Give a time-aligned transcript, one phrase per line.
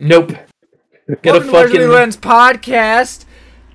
[0.00, 0.30] Nope.
[0.30, 3.24] Get Welcome a to Leslie fucking Lens podcast.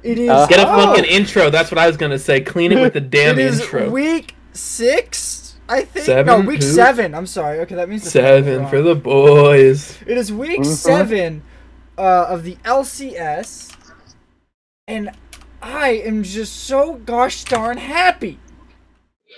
[0.03, 0.75] It is Uh, get a Oh.
[0.87, 1.49] fucking intro.
[1.49, 2.41] That's what I was gonna say.
[2.41, 3.89] Clean it with the damn it is intro.
[3.89, 6.05] week six, I think.
[6.05, 6.25] Seven?
[6.25, 6.71] No, week Who?
[6.73, 7.13] seven.
[7.13, 7.59] I'm sorry.
[7.61, 9.97] Okay, that means the Seven for the boys.
[10.07, 10.65] It is week Mhm.
[10.65, 11.43] seven
[11.97, 13.69] uh, of the LCS,
[14.87, 15.11] and
[15.61, 18.39] I am just so gosh darn happy.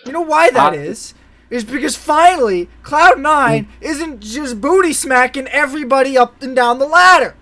[0.06, 1.14] You know why that is?
[1.50, 7.36] Is because finally Cloud9 isn't just booty smacking everybody up and down the ladder.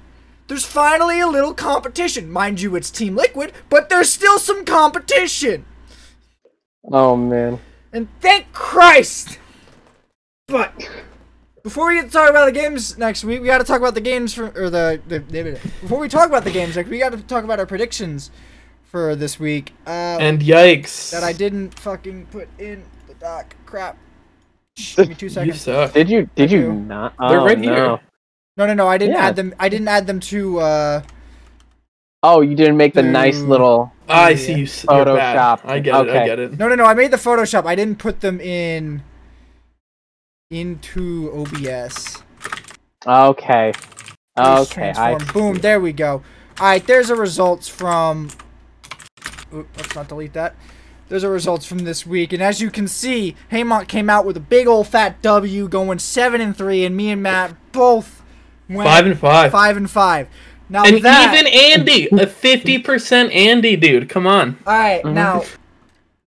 [0.47, 2.31] There's finally a little competition.
[2.31, 5.65] Mind you, it's Team Liquid, but there's still some competition.
[6.91, 7.59] Oh man.
[7.91, 9.39] And thank Christ!
[10.47, 10.73] But
[11.63, 13.95] before we get to talk about the games next week, we got to talk about
[13.95, 16.99] the games for or the, the, the before we talk about the games next, we
[16.99, 18.29] got to talk about our predictions
[18.83, 19.73] for this week.
[19.87, 21.09] Uh, And yikes.
[21.11, 23.55] that I didn't fucking put in the doc.
[23.75, 23.97] Crap.
[24.77, 25.61] Shh, Give me two You seconds.
[25.61, 25.91] suck.
[25.91, 26.73] Did you did you do.
[26.73, 27.13] not?
[27.19, 27.75] They're oh, right no.
[27.75, 27.99] here.
[28.55, 28.87] No, no, no.
[28.87, 29.25] I didn't Yeah.
[29.25, 29.53] add them.
[29.59, 30.59] I didn't add them to.
[30.59, 31.01] uh
[32.23, 33.49] Oh, you didn't make the nice Dude.
[33.49, 34.35] little I Yeah.
[34.37, 34.63] see you.
[34.63, 35.59] s- You're bad.
[35.59, 35.69] Photoshop.
[35.69, 35.97] I get it.
[35.97, 36.25] I Okay.
[36.25, 36.57] get it.
[36.57, 36.85] No, no, no.
[36.85, 37.65] I made the Photoshop.
[37.65, 39.03] I didn't put them in
[40.49, 42.23] into OBS.
[43.05, 43.73] Okay.
[44.39, 45.33] Okay, I transform.
[45.33, 46.23] Boom, there we go.
[46.59, 48.29] Alright, there's a results from
[49.53, 50.55] Oop, let's not delete that.
[51.07, 54.35] There's a results from this week, and as you can see, Haymont came out with
[54.37, 58.23] a big old fat W going seven and three, and me and Matt both
[58.67, 59.51] went Five and five.
[59.51, 60.27] five and five.
[60.67, 64.09] Now And that even Andy, a fifty percent Andy dude.
[64.09, 65.13] Come on, Alright, Mhm.
[65.13, 65.43] now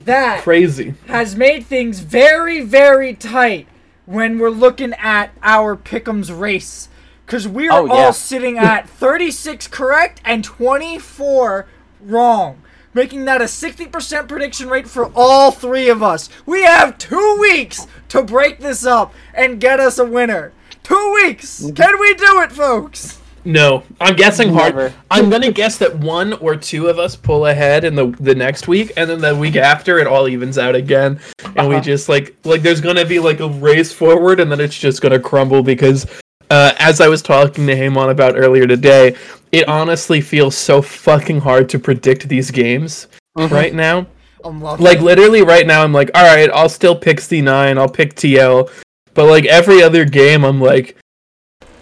[0.05, 0.93] that crazy.
[1.07, 3.67] has made things very, very tight
[4.05, 6.87] when we're looking at our Pickums race.
[7.25, 7.91] Because we are Oh, yeah.
[7.93, 11.65] all sitting at 36 correct and 24
[12.01, 12.61] wrong.
[12.93, 16.29] Making that a 60% prediction rate for all three of us.
[16.45, 20.51] We have two weeks to break this up and get us a winner.
[20.83, 21.71] Two weeks!
[21.75, 23.19] Can we do it, folks?
[23.45, 24.75] No, I'm guessing hard.
[24.75, 24.93] Never.
[25.09, 28.67] I'm gonna guess that one or two of us pull ahead in the the next
[28.67, 31.19] week, and then the week after it all evens out again,
[31.55, 31.79] and we Uh-huh.
[31.91, 35.19] just like like there's gonna be like a race forward, and then it's just gonna
[35.19, 36.05] crumble because,
[36.51, 39.15] uh, as I was talking to Hamon about earlier today,
[39.51, 43.07] it honestly feels so fucking hard to predict these games
[43.37, 43.49] Mhm.
[43.51, 44.05] right now.
[44.43, 45.03] Like it.
[45.03, 48.69] literally right now, I'm like, all right, I'll still pick C9, I'll pick TL,
[49.13, 50.97] but like every other game, I'm like,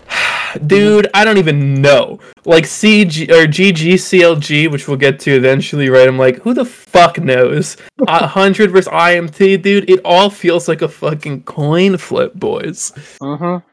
[0.66, 2.19] dude, I don't even know.
[2.46, 6.07] Like CG or GGCLG, which we'll get to eventually, right?
[6.07, 7.78] I'm like, who the fuck knows?
[8.07, 9.90] Hundred versus IMT, dude.
[9.90, 12.91] It all feels like a fucking coin flip, boys.
[13.22, 13.63] Mhm.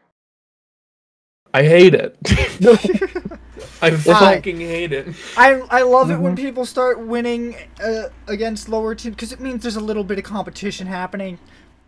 [1.57, 2.17] I hate it.
[3.83, 5.09] I like- fucking hate it.
[5.39, 6.45] I I love it when Mm-hmm.
[6.45, 10.25] people start winning uh, against lower teams because it means there's a little bit of
[10.25, 11.39] competition happening.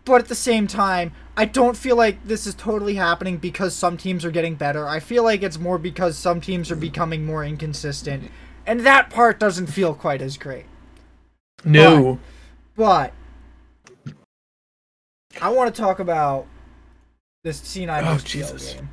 [0.05, 3.95] But at the same time, I don't feel like this is totally happening because some
[3.95, 4.87] teams are getting better.
[4.87, 8.31] I feel like it's more because some teams are becoming more inconsistent,
[8.65, 10.65] and that part doesn't feel quite as great.
[11.63, 12.17] No.
[12.75, 13.13] But
[15.39, 16.47] I want to talk about
[17.43, 18.73] this C9 Oh, Jesus.
[18.73, 18.89] game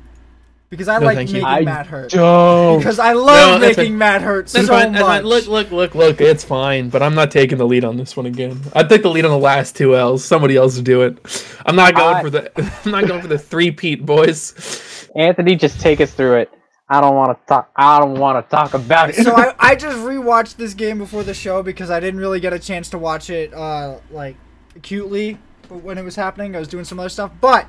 [0.69, 1.35] because I No, like thank you.
[1.35, 2.11] making I Matt hurt.
[2.11, 2.77] Don't.
[2.79, 3.97] Because I love that's making fine.
[3.97, 4.91] Matt hurt so fine.
[4.91, 5.01] much.
[5.01, 5.23] Fine.
[5.23, 6.21] Look, look, look, look.
[6.21, 8.59] It's fine, but I'm not taking the lead on this one again.
[8.73, 10.23] I took the lead on the last two L's.
[10.25, 11.17] Somebody else do it.
[11.65, 12.51] I'm not going I- for the.
[12.85, 15.09] I'm not going for the three peat, boys.
[15.15, 16.51] Anthony, just take us through it.
[16.89, 17.69] I don't want to talk.
[17.75, 19.15] I don't want to talk about it.
[19.15, 22.53] so I, I just rewatched this game before the show because I didn't really get
[22.53, 24.37] a chance to watch it uh, like
[24.75, 25.37] acutely
[25.69, 26.55] when it was happening.
[26.55, 27.67] I was doing some other stuff, but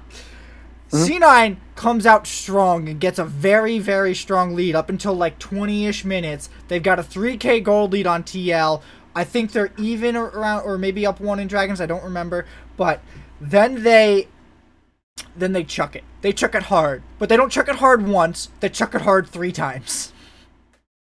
[0.91, 6.05] C9 comes out strong and gets a very very strong lead up until like 20ish
[6.05, 6.49] minutes.
[6.69, 8.83] They've got a 3k gold lead on TL.
[9.15, 11.81] I think they're even around or maybe up one in Dragons.
[11.81, 12.47] I don't remember,
[12.77, 13.01] but
[13.41, 14.29] then they
[15.37, 16.05] then they chuck it.
[16.21, 18.49] They chuck it hard, but they don't chuck it hard once.
[18.61, 20.13] They chuck it hard three times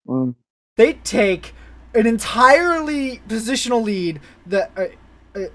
[0.07, 0.35] Mm.
[0.77, 1.53] they take
[1.93, 4.85] an entirely positional lead that uh,
[5.37, 5.47] uh,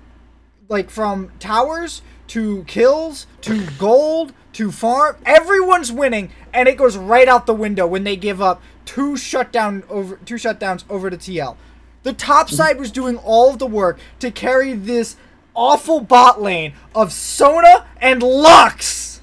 [0.69, 7.29] like from towers to kills to gold to farm everyone's winning and it goes right
[7.29, 11.57] out the window when they give up two shutdown over two shutdowns over to TL
[12.05, 12.55] the top mhm.
[12.55, 15.17] side was doing all of the work to carry this
[15.55, 19.21] awful bot lane of Sona and Lux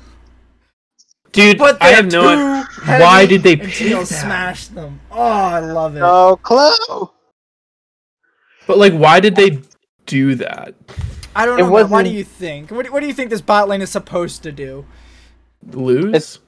[1.31, 2.21] Dude, but I have no.
[2.21, 4.05] too heavy Why did they and pick TL that?
[4.05, 7.09] smashed them oh I love it No clue.
[8.67, 9.63] But like, why did they
[10.05, 10.75] do that?
[11.35, 11.71] I don't It know.
[11.73, 11.89] Matt.
[11.89, 12.71] Why do you think?
[12.71, 14.85] What do, what do you think this bot lane is supposed to do?
[15.71, 16.05] Lose?
[16.07, 16.39] It's-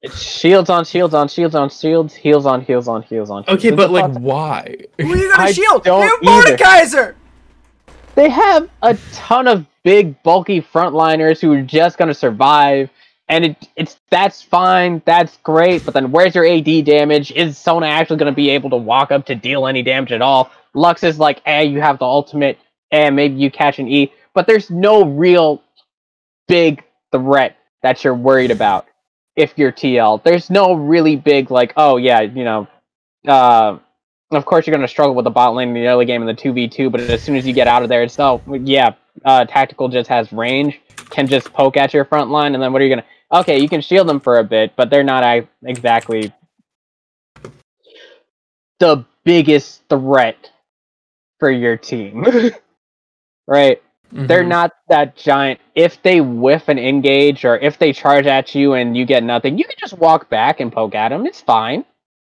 [0.00, 3.42] It's shields on shields on shields on shields, heals on heals on heals on.
[3.48, 3.76] okay, heals.
[3.76, 4.76] but like, fucking- why?
[5.00, 5.82] Who are you gonna I shield?
[5.84, 6.44] don't You have.
[6.44, 7.14] Mordekaiser!
[8.14, 12.90] they have a ton of big bulky frontliners who are just gonna survive
[13.28, 15.84] and it it's that's fine, that's great.
[15.84, 17.32] But then where's your AD damage?
[17.32, 20.22] Is Sona actually going to be able to walk up to deal any damage at
[20.22, 20.50] all?
[20.74, 22.56] Lux is like, eh, you have the ultimate,
[22.90, 25.62] and maybe you catch an E, but there's no real
[26.46, 26.82] big
[27.12, 28.86] threat that you're worried about
[29.36, 30.22] if you're TL.
[30.22, 32.66] There's no really big like, oh yeah, you know,
[33.26, 33.78] uh,
[34.30, 36.26] of course you're going to struggle with the bot lane in the early game in
[36.26, 38.94] the 2v2, but as soon as you get out of there, it's oh yeah,
[39.24, 40.80] uh, tactical just has range,
[41.10, 43.38] can just poke at your front line, and then what are you going to?
[43.40, 46.32] Okay, you can shield them for a bit, but they're not uh, exactly
[48.78, 50.50] the biggest threat
[51.38, 52.24] for your team,
[53.48, 53.82] right?
[54.12, 54.48] They're Mhm.
[54.48, 55.60] not that giant.
[55.74, 59.58] If they whiff an engage or if they charge at you and you get nothing,
[59.58, 61.26] you can just walk back and poke at them.
[61.26, 61.84] It's fine.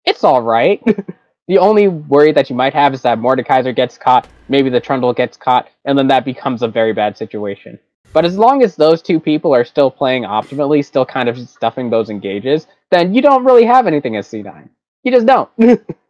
[0.06, 0.82] It's all right.
[1.48, 5.14] the only worry that you might have is that Mordekaiser gets caught, maybe the Trundle
[5.14, 7.80] gets caught, and then that becomes a very bad situation.
[8.14, 11.90] But as long as those two people are still playing optimally, still kind of stuffing
[11.90, 14.70] those engages, then you don't really have anything as C9.
[15.04, 15.50] You just don't.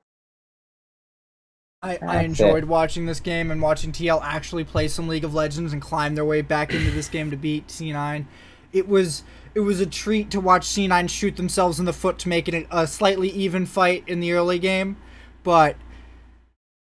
[1.84, 5.74] I, I enjoyed watching this game and watching TL actually play some League of Legends
[5.74, 8.26] and climb their way back into this game to beat C9.
[8.72, 12.30] It was it was a treat to watch C9 shoot themselves in the foot to
[12.30, 14.96] make it a slightly even fight in the early game,
[15.44, 15.76] but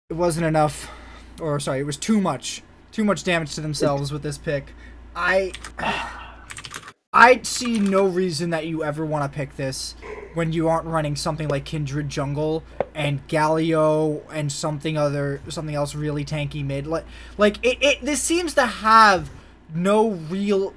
[0.09, 0.89] it wasn't enough.
[1.41, 2.61] Or sorry, it was too much.
[2.91, 4.73] Too much damage to themselves with this pick.
[5.15, 5.51] I
[7.13, 9.95] I see no reason that you ever want to pick this
[10.33, 12.63] when you aren't running something like Kindred Jungle
[12.95, 16.87] and Galio and something other something else really tanky mid.
[16.87, 17.03] Like
[17.37, 19.29] like it, it this seems to have
[19.73, 20.73] no real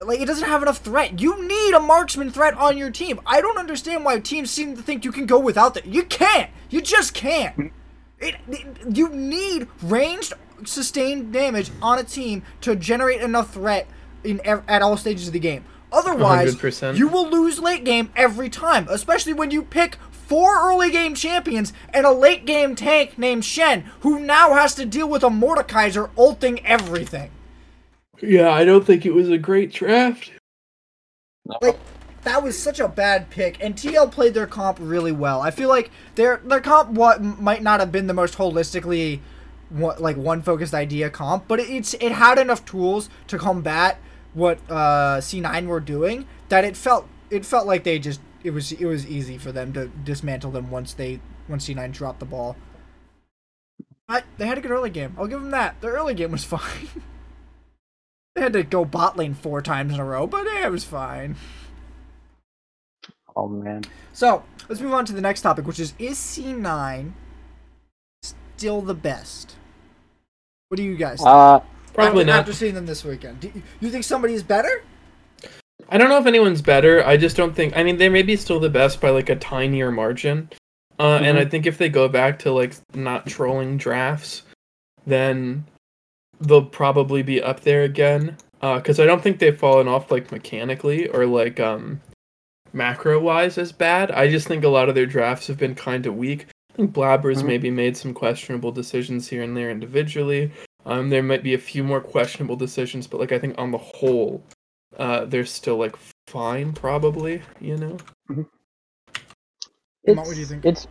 [0.00, 1.20] like it doesn't have enough threat.
[1.20, 3.20] You need a marksman threat on your team.
[3.24, 5.86] I don't understand why teams seem to think you can go without that.
[5.86, 6.50] You can't.
[6.68, 7.72] You just can't.
[8.18, 10.32] It, it you need ranged
[10.64, 13.86] sustained damage on a team to generate enough threat
[14.24, 15.64] in ev- at all stages of the game.
[15.90, 16.96] Otherwise, 100%.
[16.96, 21.72] you will lose late game every time, especially when you pick four early game champions
[21.94, 26.10] and a late game tank named Shen, who now has to deal with a Mordekaiser
[26.18, 27.30] ulting everything.
[28.20, 30.32] Yeah, I don't think it was a great draft.
[31.62, 31.78] Like
[32.24, 35.40] that was such a bad pick, and TL played their comp really well.
[35.40, 39.20] I feel like their their comp what might not have been the most holistically,
[39.70, 43.98] what like one focused idea comp, but it, it's it had enough tools to combat
[44.34, 48.72] what uh, C9 were doing that it felt it felt like they just it was
[48.72, 52.56] it was easy for them to dismantle them once they once C9 dropped the ball.
[54.06, 55.14] But they had a good early game.
[55.18, 55.80] I'll give them that.
[55.80, 56.88] Their early game was fine.
[58.34, 60.84] they had to go bot lane four times in a row, but eh, it was
[60.84, 61.36] fine.
[63.36, 63.84] oh man.
[64.12, 67.12] So let's move on to the next topic, which is is C9
[68.58, 69.54] still the best?
[70.68, 71.28] What do you guys think?
[71.28, 71.60] Uh,
[71.98, 72.38] Probably after, not.
[72.40, 73.40] after seeing them this weekend?
[73.40, 74.82] Do you, you think somebody is better?
[75.88, 77.04] I don't know if anyone's better.
[77.04, 77.76] I just don't think.
[77.76, 80.50] I mean, they may be still the best by like a tinier margin.
[80.98, 84.42] Uh, And I think if they go back to like not trolling drafts,
[85.06, 85.64] then
[86.40, 88.36] they'll probably be up there again.
[88.60, 92.00] Because I don't think they've fallen off like mechanically or like um
[92.72, 94.10] macro wise as bad.
[94.10, 96.46] I just think a lot of their drafts have been kind of weak.
[96.72, 97.46] I think Blabbers Mhm.
[97.46, 100.50] maybe made some questionable decisions here and there individually.
[100.88, 103.78] Um, there might be a few more questionable decisions, but like I think on the
[103.78, 104.42] whole,
[104.98, 105.96] uh, they're still like
[106.26, 107.42] fine, probably.
[107.60, 107.96] You know.
[110.06, 110.64] Matt, what do you think?
[110.64, 110.86] It's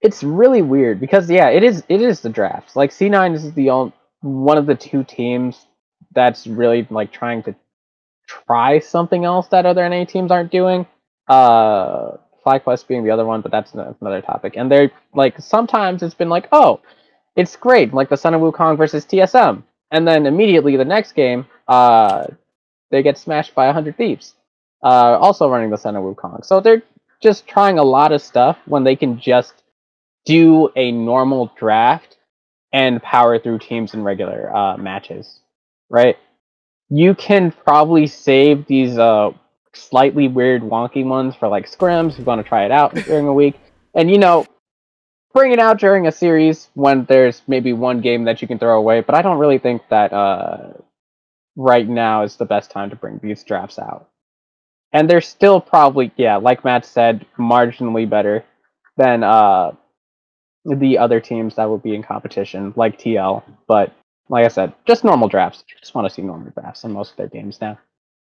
[0.00, 2.76] it's really weird because yeah, it is it is the drafts.
[2.76, 3.92] Like C9 is the only
[4.22, 5.66] one of the two teams
[6.14, 7.54] that's really like trying to
[8.26, 10.86] try something else that other NA teams aren't doing.
[11.28, 14.54] Uh FlyQuest being the other one, but that's another topic.
[14.56, 16.80] And they're like sometimes it's been like, oh,
[17.36, 19.62] it's great, like the Sun of Wukong versus TSM.
[19.90, 22.26] And then immediately the next game, uh
[22.90, 24.34] they get smashed by 100 thieves.
[24.82, 26.44] Uh also running the Sun of Wukong.
[26.44, 26.82] So they're
[27.22, 29.54] just trying a lot of stuff when they can just
[30.24, 32.16] do a normal draft
[32.72, 35.40] and power through teams in regular uh, matches,
[35.88, 36.18] right?
[36.90, 39.30] You can probably save these uh,
[39.72, 43.32] slightly weird, wonky ones for like scrims You want to try it out during a
[43.32, 43.54] week,
[43.94, 44.46] and you know,
[45.34, 48.78] bring it out during a series when there's maybe one game that you can throw
[48.78, 49.00] away.
[49.00, 50.74] But I don't really think that uh,
[51.56, 54.08] right now is the best time to bring these drafts out.
[54.92, 58.44] And they're still probably yeah like matt said marginally better
[58.96, 59.72] than uh
[60.64, 63.92] the other teams that would be in competition like tl but
[64.28, 65.64] like i said just normal drafts.
[65.68, 67.76] You just want to see normal drafts in most of their games now.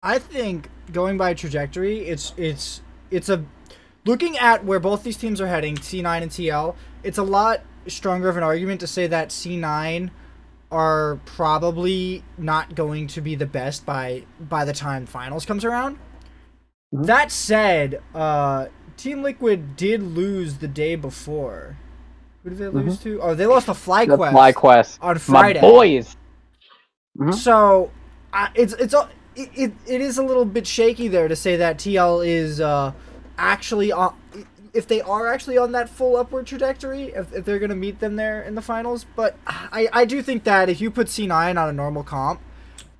[0.03, 3.45] I think going by trajectory, it's it's it's a
[4.07, 6.75] looking at where both these teams are heading, C9 and TL.
[7.03, 10.11] It's a lot stronger of an argument to say that C9
[10.71, 15.99] are probably not going to be the best by by the time finals comes around.
[16.95, 17.07] Mhm.
[17.07, 21.77] That said, uh, Team Liquid did lose the day before.
[22.43, 23.21] Who did they lose to?
[23.21, 24.11] Oh, they lost to Mm-hmm.
[24.11, 24.99] The FlyQuest FlyQuest.
[25.03, 25.61] on My Friday.
[25.61, 26.17] boys.
[27.19, 27.35] Mhm.
[27.35, 27.91] So,
[28.33, 28.95] uh, it's it's
[29.37, 32.93] it, it, it is a little bit shaky there to say that TL is uh,
[33.39, 34.15] actually on.
[34.75, 38.17] If they are actually on that full upward trajectory, if, if they're gonna meet them
[38.17, 41.69] there in the finals, but I, I do think that if you put C9 on
[41.69, 42.41] a normal comp,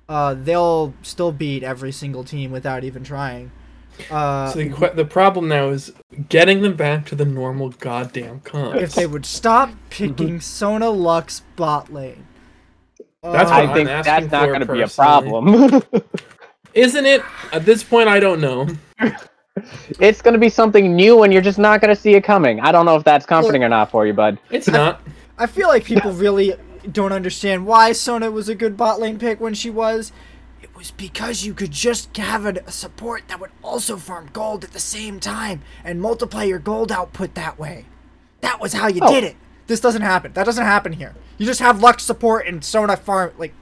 [0.09, 3.51] uh, they'll still beat every single team without even trying.
[4.09, 5.91] Uh, So the, que- the problem now is
[6.29, 8.81] getting them back to the normal goddamn comps.
[8.81, 12.25] if they would stop picking Sona Lux bot lane.
[13.21, 15.83] That's what I think I'm that's asking not going to be a problem.
[16.73, 17.21] Isn't it?
[17.51, 18.67] At this point, I don't know.
[19.99, 22.59] It's going to be something new, and you're just not going to see it coming.
[22.59, 24.37] I don't know if that's comforting or not for you, bud.
[24.51, 25.01] It's not.
[25.37, 26.53] I feel like people really
[26.91, 30.11] don't understand why Sona was a good bot lane pick when she was.
[30.61, 34.63] It was because you could just have a, a support that would also farm gold
[34.63, 37.85] at the same time and multiply your gold output that way.
[38.41, 39.13] That was how you Oh.
[39.13, 39.35] did it.
[39.67, 40.31] This doesn't happen.
[40.33, 41.13] That doesn't happen here.
[41.37, 43.33] You just have Lux support and Sona farm.
[43.37, 43.53] Like,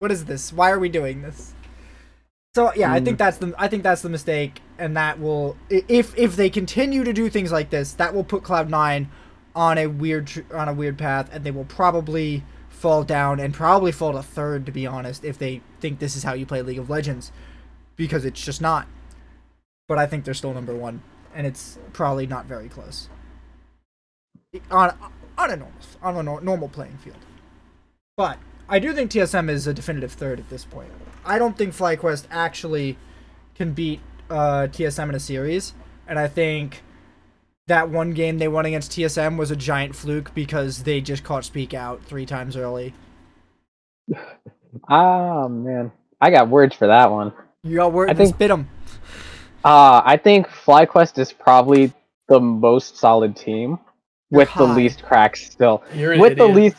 [0.00, 0.52] what is this?
[0.52, 1.54] Why are we doing this?
[2.56, 3.18] So yeah, I think mm.
[3.18, 7.12] that's the I think that's the mistake, and that will if if they continue to
[7.12, 9.10] do things like this, that will put Cloud Nine
[9.54, 13.92] on a weird on a weird path, and they will probably fall down and probably
[13.92, 16.78] fall to third, to be honest, if they think this is how you play League
[16.78, 17.30] of Legends,
[17.94, 18.86] because it's just not.
[19.86, 21.02] But I think they're still number one,
[21.34, 23.10] and it's probably not very close.
[24.70, 24.96] On
[25.36, 27.18] on a normal on a normal playing field,
[28.16, 30.90] but I do think TSM is a definitive third at this point.
[31.26, 32.96] I don't think FlyQuest actually
[33.54, 35.74] can beat uh, TSM in a series,
[36.06, 36.82] and I think
[37.66, 41.44] that one game they won against TSM was a giant fluke because they just caught
[41.44, 42.94] Spica three times early.
[44.88, 45.92] Oh, man.
[46.20, 47.32] I got words for that one.
[47.62, 48.68] You got word I and think- spit 'em.
[49.64, 51.92] Uh, I think FlyQuest is probably
[52.28, 53.80] the most solid team
[54.30, 55.82] You're with the least cracks still.
[55.92, 56.76] You're an with the least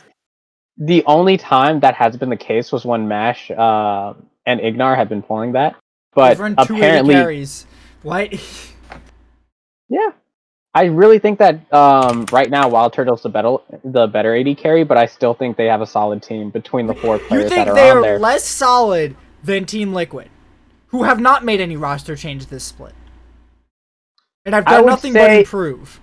[0.78, 4.14] the only time that has been the case was when Mash uh,
[4.48, 5.76] and Ignar have been pulling that.
[6.14, 7.66] But run 280 apparently carries.
[8.02, 8.32] What?
[9.90, 10.10] Yeah.
[10.74, 14.84] I really think that um, right now Wild Turtle's the better the better AD carry,
[14.84, 17.64] but I still think they have a solid team between the four you players think
[17.64, 18.18] that are they on are there.
[18.18, 20.28] less solid than Team Liquid,
[20.88, 22.92] who have not made any roster change this split,
[24.44, 26.00] and have I done nothing but say- improve.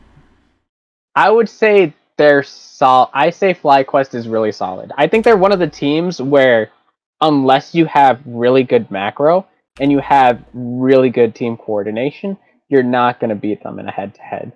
[1.15, 3.11] I would say they're sol.
[3.13, 4.91] I say FlyQuest is really solid.
[4.97, 6.71] I think they're one of the teams where,
[7.25, 9.47] unless you have really good macro
[9.79, 12.37] and you have really good team coordination,
[12.69, 14.53] you're not going to beat them in a head-to-head,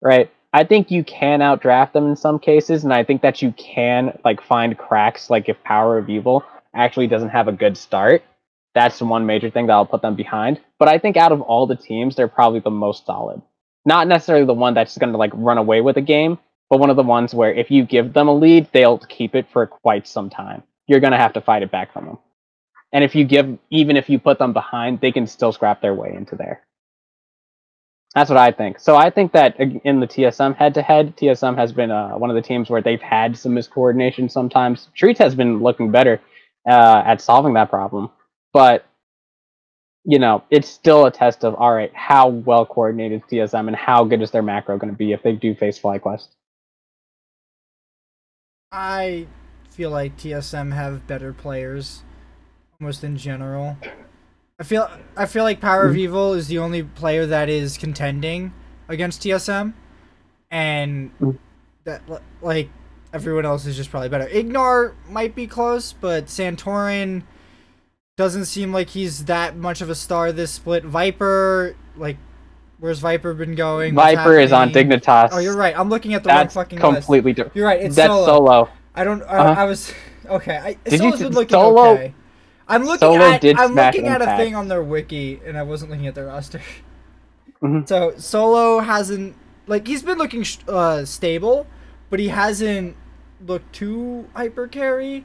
[0.00, 0.30] right?
[0.52, 4.18] I think you can outdraft them in some cases, and I think that you can
[4.24, 5.28] like find cracks.
[5.28, 6.44] Like if Power of Evil
[6.74, 8.22] actually doesn't have a good start,
[8.74, 10.60] that's one major thing that'll put them behind.
[10.78, 13.42] But I think out of all the teams, they're probably the most solid
[13.86, 16.90] not necessarily the one that's going to like run away with a game, but one
[16.90, 20.06] of the ones where if you give them a lead, they'll keep it for quite
[20.06, 20.62] some time.
[20.86, 22.18] You're going to have to fight it back from them.
[22.92, 25.94] And if you give, even if you put them behind, they can still scrap their
[25.94, 26.62] way into there.
[28.14, 28.78] That's what I think.
[28.80, 32.30] So I think that in the TSM head to head, TSM has been uh, one
[32.30, 34.88] of the teams where they've had some miscoordination sometimes.
[34.94, 36.20] Treat has been looking better
[36.66, 38.10] uh, at solving that problem.
[38.54, 38.86] But
[40.06, 44.04] you know, it's still a test of all right, how well coordinated TSM and how
[44.04, 46.28] good is their macro going to be if they do face FlyQuest.
[48.70, 49.26] I
[49.76, 52.02] feel like TSM have better players,
[52.80, 53.76] almost in general.
[54.58, 58.54] I feel I feel like Power of Evil is the only player that is contending
[58.88, 59.74] against TSM,
[60.50, 61.36] and Mm.
[61.84, 62.00] that
[62.40, 62.70] like
[63.12, 64.26] everyone else is just probably better.
[64.28, 67.22] Ignar might be close, but Santorin
[68.16, 70.84] doesn't seem like he's that much of a star this split.
[70.86, 72.16] Viper, like,
[72.80, 73.94] where's Viper been going?
[73.94, 74.70] Viper is on?
[74.72, 75.28] Dignitas.
[75.32, 75.78] Oh, you're right.
[75.78, 76.94] I'm looking at the That's wrong fucking list.
[76.94, 77.56] completely different.
[77.56, 77.80] You're right.
[77.82, 78.26] It's That's solo.
[78.26, 78.68] solo.
[78.96, 79.22] I don't.
[79.22, 79.60] I, Uh-huh.
[79.60, 79.92] I was
[80.28, 80.56] okay.
[80.56, 82.14] I, Did you Solo's been looking Solo- okay.
[82.68, 83.44] I'm looking Solo at.
[83.44, 86.60] I'm looking at a thing on their wiki, and I wasn't looking at their roster.
[87.62, 87.88] Mhm.
[87.88, 89.34] So Solo hasn't
[89.66, 91.66] like he's been looking uh, stable,
[92.10, 92.94] but he hasn't
[93.46, 95.24] looked too hyper carry.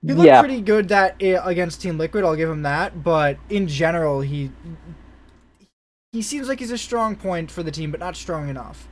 [0.00, 0.40] He looked Yeah.
[0.40, 2.22] pretty good that uh, against Team Liquid.
[2.24, 3.02] I'll give him that.
[3.02, 4.52] But in general, he
[6.12, 8.86] he seems like he's a strong point for the team, but not strong enough.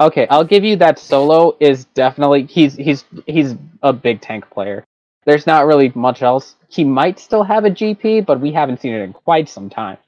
[0.00, 0.98] Okay, I'll give you that.
[0.98, 4.84] Solo is definitely he's he's he's a big tank player.
[5.26, 6.56] There's not really much else.
[6.68, 9.98] He might still have a GP, but we haven't seen it in quite some time.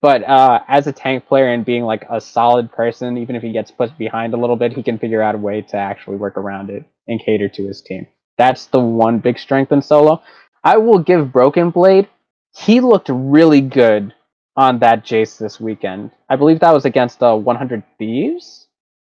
[0.00, 3.52] But uh, as a tank player and being like a solid person, even if he
[3.52, 6.36] gets pushed behind a little bit, he can figure out a way to actually work
[6.36, 8.06] around it and cater to his team.
[8.38, 10.22] That's the one big strength in solo.
[10.62, 12.08] I will give Broken Blade.
[12.54, 14.14] He looked really good
[14.56, 16.12] on that Jace this weekend.
[16.28, 18.63] I believe that was against the 100 Thieves.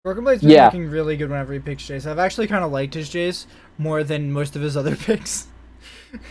[0.07, 0.65] Broken Blade's been Yeah.
[0.67, 2.09] looking really good whenever he picks Jace.
[2.09, 3.45] I've actually kind of liked his Jace
[3.77, 5.47] more than most of his other picks.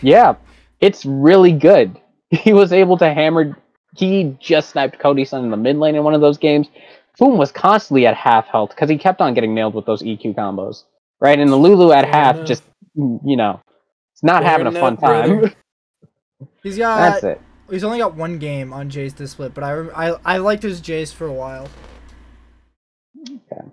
[0.01, 0.33] Yeah,
[0.81, 1.95] it's really good.
[2.31, 3.55] He was able to hammer.
[3.95, 6.67] He just sniped Cody Sun in the mid lane in one of those games.
[7.19, 10.33] Boom was constantly at half health because he kept on getting nailed with those EQ
[10.33, 10.83] combos.
[11.21, 12.47] Right, and the Lulu at Fair half enough.
[12.47, 12.63] just
[12.95, 13.61] you know,
[14.11, 15.41] it's not Fair having a fun enough, brother.
[15.49, 15.55] time.
[16.63, 17.41] He's got That's it.
[17.69, 20.63] he's only got one game on Jace this split, but I rem- I I liked
[20.63, 21.69] his Jace for a while.
[23.27, 23.67] Okay.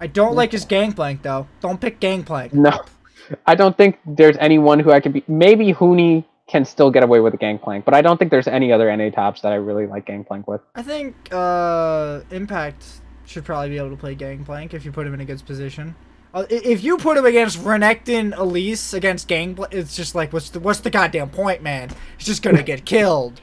[0.00, 1.46] I don't like his Gangplank though.
[1.60, 2.52] Don't pick Gangplank.
[2.52, 2.84] No,
[3.46, 5.24] I don't think there's anyone who I could be.
[5.28, 8.70] Maybe Huni can still get away with a gangplank, but I don't think there's any
[8.70, 10.60] other NA tops that I really like gangplank with.
[10.74, 12.84] I think uh Impact
[13.24, 15.94] should probably be able to play Gangplank if you put him in a good position.
[16.34, 20.60] Uh, if you put him against Renekton Elise against Gangplank, it's just like what's the
[20.60, 21.90] what's the goddamn point, man?
[22.18, 23.40] He's just gonna get killed.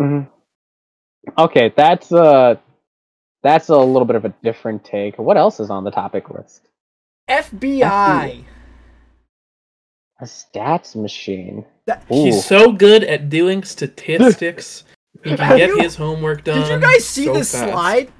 [0.00, 0.28] Mhm.
[1.36, 2.54] Okay, that's uh
[3.46, 5.18] that's a little bit of a different take.
[5.18, 6.62] What else is on the topic list?
[7.30, 8.44] FBI.
[10.20, 11.64] A stats machine.
[11.86, 14.84] That- He's so good at doing statistics.
[15.24, 16.60] He can get you- his homework done.
[16.60, 17.72] Did you guys see so this fast.
[17.72, 18.12] slide?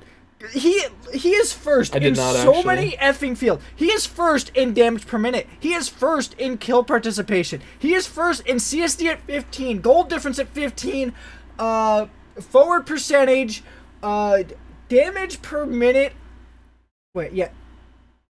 [0.53, 2.23] He he is first I in so
[2.55, 2.65] actually.
[2.65, 3.63] many effing fields.
[3.75, 5.47] He is first in damage per minute.
[5.61, 7.61] He is first in kill participation.
[7.79, 11.13] He is first in CSD at 15, gold difference at 15,
[11.59, 12.07] uh,
[12.41, 13.63] forward percentage,
[14.03, 14.43] uh,
[14.89, 16.13] damage per minute.
[17.15, 17.51] Wait, yeah,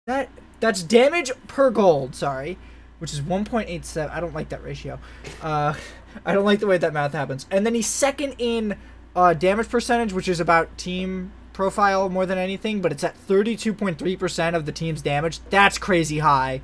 [0.08, 0.29] that
[0.60, 2.15] that's damage per gold.
[2.15, 2.58] Sorry,
[3.00, 4.10] which is 1.87.
[4.10, 5.00] I don't like that ratio.
[5.41, 5.74] Uh,
[6.25, 7.46] I don't like the way that math happens.
[7.50, 8.77] And then he's second in
[9.15, 14.55] uh, damage percentage, which is about team profile more than anything, but it's at 32.3%
[14.55, 15.39] of the team's damage.
[15.50, 16.62] That's crazy high.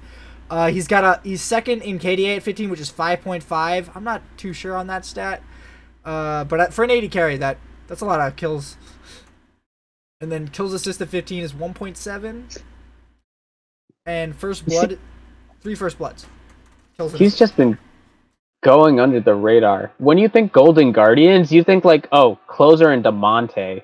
[0.49, 3.89] Uh, he's got a he's second in KDA at 15, which is 5.5.
[3.95, 5.43] I'm not too sure on that stat.
[6.05, 8.77] Uh, but for an AD carry, that that's a lot of kills.
[10.19, 12.61] And then kills assist of 15 is 1.7.
[14.05, 14.97] And first blood,
[15.61, 16.25] three first bloods.
[16.95, 17.77] Kills He's just been
[18.63, 19.91] going under the radar.
[19.97, 23.83] When you think Golden Guardians, you think like, oh, Closer and Damonte.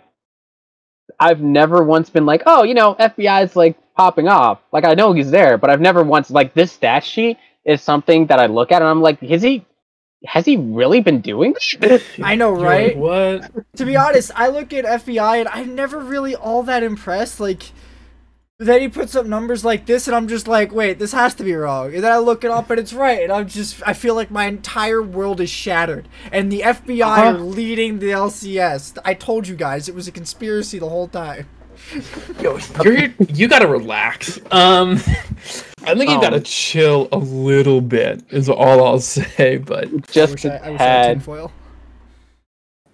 [1.20, 4.60] I've never once been like, oh, you know, FBI's like popping off.
[4.72, 8.28] Like I know he's there, but I've never once like this stat sheet is something
[8.28, 9.66] that I look at and I'm like, is he
[10.26, 12.04] has he really been doing this?
[12.24, 12.96] I know, right?
[12.96, 13.76] like, what?
[13.78, 17.40] to be honest, I look at FBI and I'm never really all that impressed.
[17.40, 17.72] Like,
[18.60, 21.44] then he puts up numbers like this, and I'm just like, wait, this has to
[21.44, 21.94] be wrong.
[21.94, 23.24] And then I look it up, and it's right.
[23.24, 26.08] And I'm just, I feel like my entire world is shattered.
[26.32, 27.44] And the FBI are Uh-huh.
[27.44, 28.98] leading the LCS.
[29.04, 31.48] I told you guys, it was a conspiracy the whole time.
[32.42, 34.40] Yo, you're you gotta relax.
[34.52, 34.94] Um,
[35.84, 38.24] I think you Um, gotta chill a little bit.
[38.32, 39.58] Is all I'll say.
[39.58, 41.14] But I Just wish a I, I, wish I had tad.
[41.18, 41.52] tinfoil.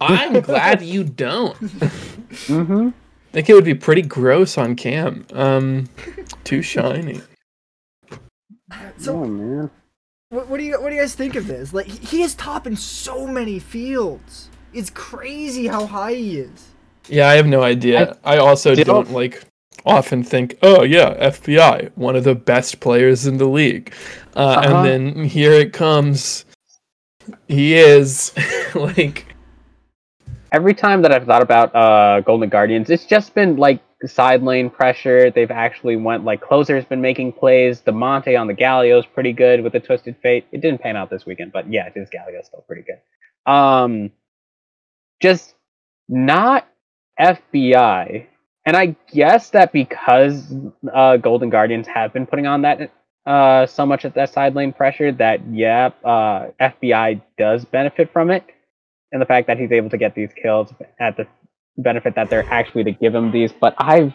[0.00, 1.56] I'm glad you don't.
[1.60, 2.88] Mm-hmm.
[2.88, 5.24] I think it would be pretty gross on cam.
[5.32, 5.88] Um,
[6.44, 7.20] too shiny.
[8.98, 9.70] So, oh man.
[10.30, 11.72] what, what do you, what do you guys think of this?
[11.72, 14.48] Like, he he is top in so many fields.
[14.72, 16.69] It's crazy how high he is.
[17.10, 18.16] Yeah, I have no idea.
[18.24, 19.42] I, also Did- don't like
[19.86, 23.92] often think, oh yeah, FBI, one of the best players in the league,
[24.36, 24.76] uh, Uh-huh.
[24.76, 26.44] and then here it comes.
[27.48, 28.32] He is
[28.74, 29.26] like
[30.52, 34.70] every time that I've thought about uh, Golden Guardians, it's just been like side lane
[34.70, 35.30] pressure.
[35.30, 37.80] They've actually went like closer's been making plays.
[37.80, 40.46] Damonte on the Galio's pretty good with the Twisted Fate.
[40.52, 43.52] It didn't pan out this weekend, but yeah, his Galio's still pretty good.
[43.52, 44.10] Um,
[45.20, 45.54] just
[46.08, 46.66] not
[47.20, 48.26] FBI.
[48.66, 50.52] And I guess that because
[50.92, 52.90] uh, Golden Guardians have been putting on that
[53.26, 58.30] uh, so much of that side lane pressure, that yeah, uh, FBI does benefit from
[58.30, 58.44] it
[59.12, 61.26] and the fact that he's able to get these kills at the
[61.76, 63.52] benefit that they're actually to give him these.
[63.52, 64.12] But I've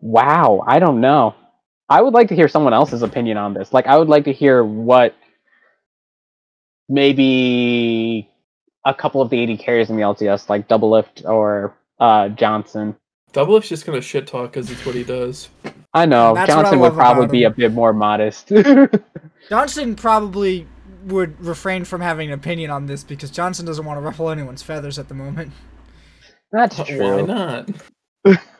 [0.00, 1.34] wow, I don't know.
[1.88, 3.72] I would like to hear someone else's opinion on this.
[3.72, 5.14] Like I would like to hear what
[6.88, 8.28] maybe
[8.84, 12.96] a couple of the AD carries in the LCS, like Doublelift or uh, Johnsun.
[13.32, 15.48] Double F's just gonna shit talk because it's what he does.
[15.94, 18.48] I know That's what I Johnsun would love probably be a bit more modest.
[19.48, 20.66] Johnsun probably
[21.04, 24.62] would refrain from having an opinion on this because Johnsun doesn't want to ruffle anyone's
[24.62, 25.52] feathers at the moment.
[26.52, 27.16] That's Why true.
[27.16, 27.70] Why not?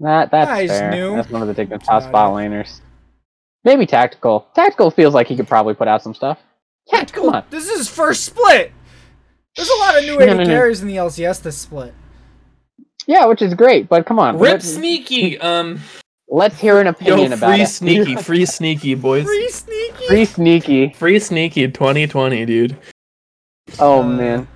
[0.00, 0.90] That that's Yeah, fair.
[0.92, 1.16] new.
[1.16, 2.80] That's one of the Dignitas about spot laners.
[3.64, 4.46] Maybe tactical.
[4.54, 6.38] Tactical feels like he could probably put out some stuff.
[6.92, 7.44] Yeah, come on.
[7.50, 8.72] This is his first split.
[9.58, 10.44] There's a lot of new No, AD no, no.
[10.44, 11.92] carries in the LCS this split.
[13.08, 14.38] Yeah, which is great, but come on.
[14.38, 15.36] Rip let's, sneaky.
[15.40, 15.80] Um,
[16.28, 17.66] let's hear an yo, opinion about free it.
[17.68, 19.24] sneaky, free sneaky, boys.
[19.24, 20.06] Free sneaky.
[20.06, 20.92] Free sneaky.
[20.92, 22.76] Free sneaky 2020, dude.
[23.80, 24.48] Oh Uh, man.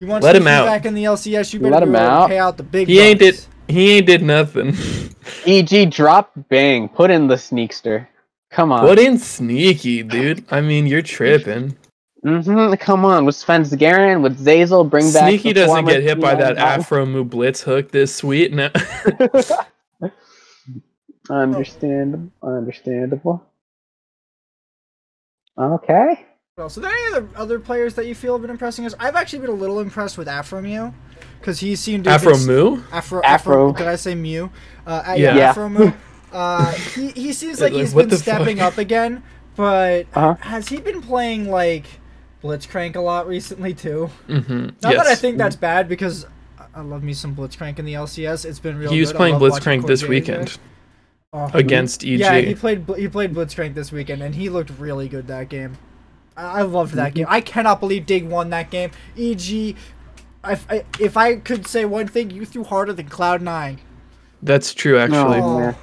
[0.00, 0.66] You want Let him out.
[0.66, 1.52] back in the LCS?
[1.52, 2.28] You better Let him out.
[2.28, 2.86] pay out the big.
[2.86, 4.76] He ain't did he ain't did nothing.
[5.46, 8.06] EG drop bang, put in the sneakster.
[8.50, 8.86] Come on.
[8.86, 10.44] Put in sneaky, dude.
[10.50, 11.76] I mean, you're tripping.
[12.24, 15.28] Hmm Come on, with Svenskeren, with Zeyzal, bring back.
[15.28, 18.52] Sneaky the doesn't former get hit by that T9 Afro Mu Blitz hook this sweet.
[18.52, 18.70] No.
[21.30, 22.30] Understandable.
[22.42, 23.44] Understandable.
[25.58, 26.26] Okay.
[26.56, 28.94] Well, so there any other other players that you feel have been impressing us?
[29.00, 30.94] I've actually been a little impressed with Aphromoo
[31.40, 32.82] because he seemed to have Afro been- Mu?
[32.92, 33.24] Afro, Afro.
[33.24, 33.72] Afro.
[33.72, 34.50] Did I say Mew?
[34.86, 35.14] Uh, uh, Yeah.
[35.16, 35.50] yeah, Yeah.
[35.50, 35.92] Afro Mew.
[36.34, 38.72] Uh, he he seems like Like, he's what been stepping fuck?
[38.72, 39.22] up again,
[39.54, 40.34] but Uh-huh.
[40.40, 41.86] has he been playing like
[42.44, 44.10] Blitzcrank a lot recently too?
[44.28, 44.64] Mm-hmm.
[44.82, 46.26] Not that I think that's bad because
[46.58, 48.44] I- I love me some Blitzcrank in the LCS.
[48.44, 48.90] It's been real.
[48.92, 49.16] He was good.
[49.18, 50.60] Playing love watching Blitzcrank this Corey weekend Gazer.
[51.32, 52.20] Oh, against E EG.
[52.20, 55.48] yeah, he played Bl- he played Blitzcrank this weekend, and he looked really good that
[55.48, 55.78] game.
[56.36, 57.26] I, I loved that game.
[57.28, 58.90] I cannot believe Dig won that game.
[59.18, 59.76] EG,
[60.44, 63.80] I, I, if I could say one thing, you threw harder than Cloud Nine.
[64.42, 65.38] That's true, actually.
[65.40, 65.76] Oh, Oh.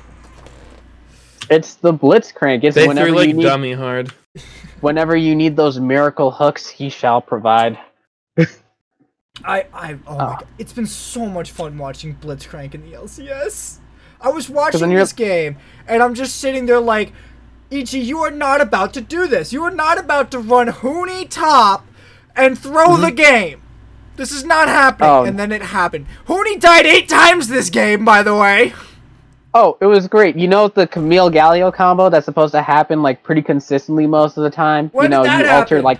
[1.49, 2.63] It's the Blitzcrank.
[2.63, 4.13] It's They whenever threw you like need dummy hard.
[4.79, 7.77] Whenever you need those miracle hooks, he shall provide.
[9.43, 10.37] I, I, oh my Ah.
[10.39, 13.77] god, it's been so much fun watching Blitzcrank in the LCS.
[14.21, 17.11] I was watching this game, and I'm just sitting there like,
[17.71, 19.51] EG, you are not about to do this.
[19.51, 21.87] You are not about to run Huni top
[22.35, 23.61] and throw the game.
[24.17, 25.09] This is not happening.
[25.09, 25.23] Mm-hmm.
[25.23, 25.25] Oh.
[25.25, 26.05] And then it happened.
[26.27, 28.73] Huni died eight times this game, by the way.
[29.53, 30.35] Oh, it was great.
[30.37, 34.43] You know the Camille Galio combo that's supposed to happen like pretty consistently most of
[34.43, 34.89] the time.
[34.89, 35.99] When you know, you alter like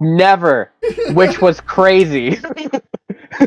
[0.00, 0.70] never,
[1.12, 2.38] which was crazy.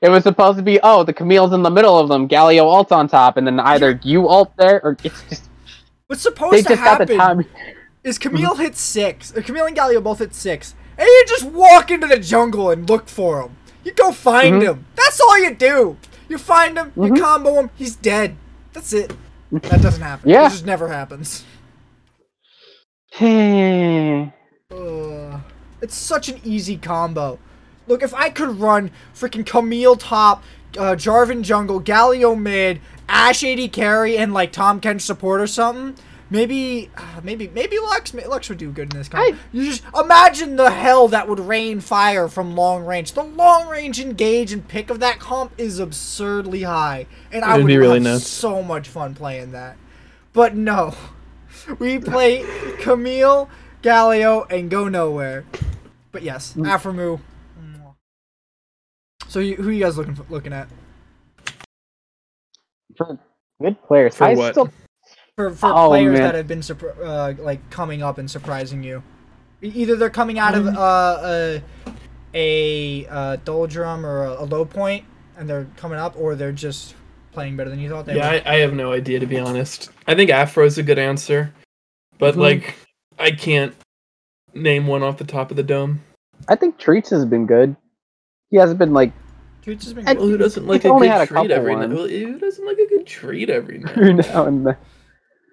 [0.00, 2.92] it was supposed to be oh the Camille's in the middle of them, Galio ult
[2.92, 5.48] on top, and then either you ult there or it's just
[6.06, 7.46] What's supposed they to just got the happen time.
[8.04, 9.36] is Camille hit six.
[9.36, 10.76] Or Camille and Galio both hit six.
[10.96, 13.56] And you just walk into the jungle and look for him.
[13.82, 14.68] You go find Mhm.
[14.68, 14.86] him.
[14.94, 15.96] That's all you do.
[16.28, 17.20] You find him, you Mhm.
[17.20, 18.36] combo him, he's dead.
[18.72, 19.12] That's it.
[19.52, 20.28] That doesn't happen.
[20.28, 20.46] Yeah.
[20.46, 21.44] It just never happens.
[23.20, 24.32] Ugh.
[25.80, 27.38] It's such an easy combo.
[27.86, 30.42] Look, if I could run freaking Camille top,
[30.76, 35.94] uh, Jarvan jungle, Galio mid, Ash AD carry, and like Tahm Kench support or something,
[36.30, 39.34] maybe, uh, maybe, maybe Lux, Lux would do good in this combo.
[39.34, 43.12] I- you just imagine the hell that would rain fire from long range.
[43.12, 47.66] The long range engage and pick of that comp is absurdly high, and I It'd
[47.66, 48.26] be really have nuts.
[48.28, 49.76] so much fun playing that.
[50.32, 50.94] But no,
[51.78, 52.44] we play
[52.80, 53.48] Camille,
[53.82, 55.44] Galio, and go nowhere.
[56.12, 56.66] But yes, Mm.
[56.66, 57.20] Aphromoo.
[59.28, 60.68] So you, who you guys looking for, looking at
[62.96, 63.18] For
[63.60, 64.14] good players.
[64.16, 64.54] For I what?
[64.54, 64.70] still
[65.36, 66.22] for for Oh, players man.
[66.22, 66.62] that have been
[67.04, 69.02] uh, like coming up and surprising you?
[69.62, 71.62] Either they're coming out of uh, a
[72.34, 75.04] a uh, doldrum or a, a low point
[75.36, 76.94] and they're coming up, or they're just
[77.32, 78.46] playing better than you thought they Yeah, would.
[78.46, 79.90] I, I have no idea to be honest.
[80.06, 81.52] I think Afro's a good answer,
[82.18, 82.38] but Mhm.
[82.38, 82.74] like
[83.18, 83.74] I can't
[84.54, 86.00] name one off the top of the dome.
[86.48, 87.76] I think Treatz has been good.
[88.50, 89.12] He hasn't been like
[89.62, 91.88] Treatz has been Well, who doesn't like a good treat every now?
[91.88, 93.90] who doesn't like a good treat every now?
[93.90, 94.32] every and then?
[94.34, 94.76] now and then.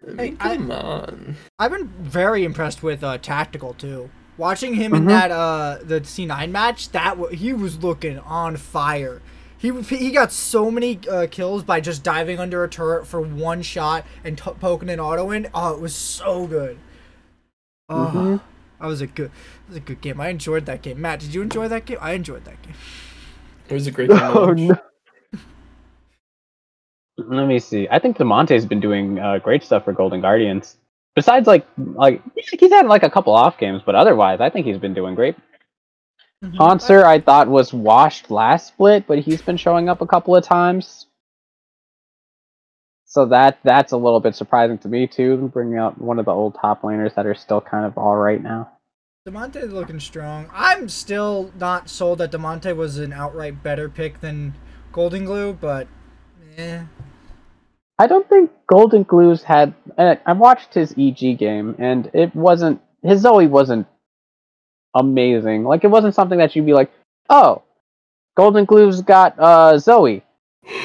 [0.06, 1.36] I mean, Hey, I- come on.
[1.60, 4.10] I've been very impressed with uh, tactical too.
[4.38, 5.08] Watching him in Mhm.
[5.10, 9.22] that uh the C9 match, that w- he was looking on fire.
[9.58, 13.62] He he got so many uh, kills by just diving under a turret for one
[13.62, 15.48] shot and t- poking an auto in.
[15.54, 16.80] Oh, it was so good.
[17.90, 18.42] Oh, Mhm.
[18.82, 20.20] that was a good that was a good game.
[20.20, 21.00] I enjoyed that game.
[21.00, 22.00] Matt, did you enjoy that game?
[22.02, 22.74] I enjoyed that game.
[23.70, 24.20] It was a great game.
[24.20, 24.76] Oh no.
[27.28, 27.88] Let me see.
[27.90, 30.78] I think Damonte's been doing uh, great stuff for Golden Guardians.
[31.16, 34.80] Besides, like, like he's had like a couple off games, but otherwise, I think he's
[34.80, 35.36] been doing great.
[36.44, 36.58] Mm-hmm.
[36.58, 40.44] Hauntzer, I thought was washed last split, but he's been showing up a couple of
[40.44, 41.06] times.
[43.06, 45.52] So that that's a little bit surprising to me too.
[45.54, 48.42] Bringing out one of the old top laners that are still kind of all right
[48.42, 48.72] now.
[49.28, 50.50] Damonte looking strong.
[50.52, 54.56] I'm still not sold that Damonte was an outright better pick than
[54.92, 55.88] Golden Glue, but
[56.58, 56.84] eh.
[58.00, 59.74] I don't think Golden Glue's had.
[59.98, 62.82] Uh, I watched his EG game, and it wasn't.
[63.04, 63.88] His Zoe wasn't
[64.96, 65.64] amazing.
[65.64, 66.92] Like, it wasn't something that you'd be like,
[67.30, 67.62] oh,
[68.36, 70.24] Golden Glue's got uh, Zoe.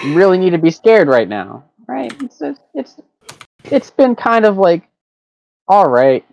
[0.04, 1.64] You really need to be scared right now.
[1.86, 2.12] Right?
[2.22, 2.96] It's, it's, it's,
[3.64, 4.88] it's been kind of like,
[5.70, 6.26] alright.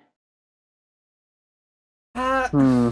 [2.16, 2.90] Uh, Hmm.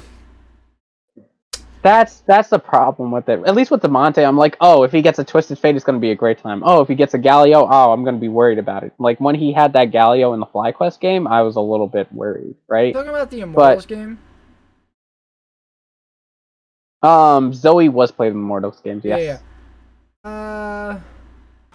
[1.84, 3.41] That's that's the problem with it.
[3.46, 6.00] At least with Damonte, I'm like, oh, if he gets a Twisted Fate, it's gonna
[6.00, 6.63] be a great time.
[6.65, 8.93] Oh, if he gets a Galio, oh, I'm gonna be worried about it.
[9.00, 12.12] Like when he had that Galio in the FlyQuest game, I was a little bit
[12.13, 12.93] worried, right?
[12.93, 14.17] talking about the Immortals game.
[17.02, 19.04] Um, Zoe was played in Immortals games.
[19.04, 19.19] Yes.
[19.19, 19.39] Yeah,
[20.24, 20.30] yeah.
[20.32, 21.00] Uh,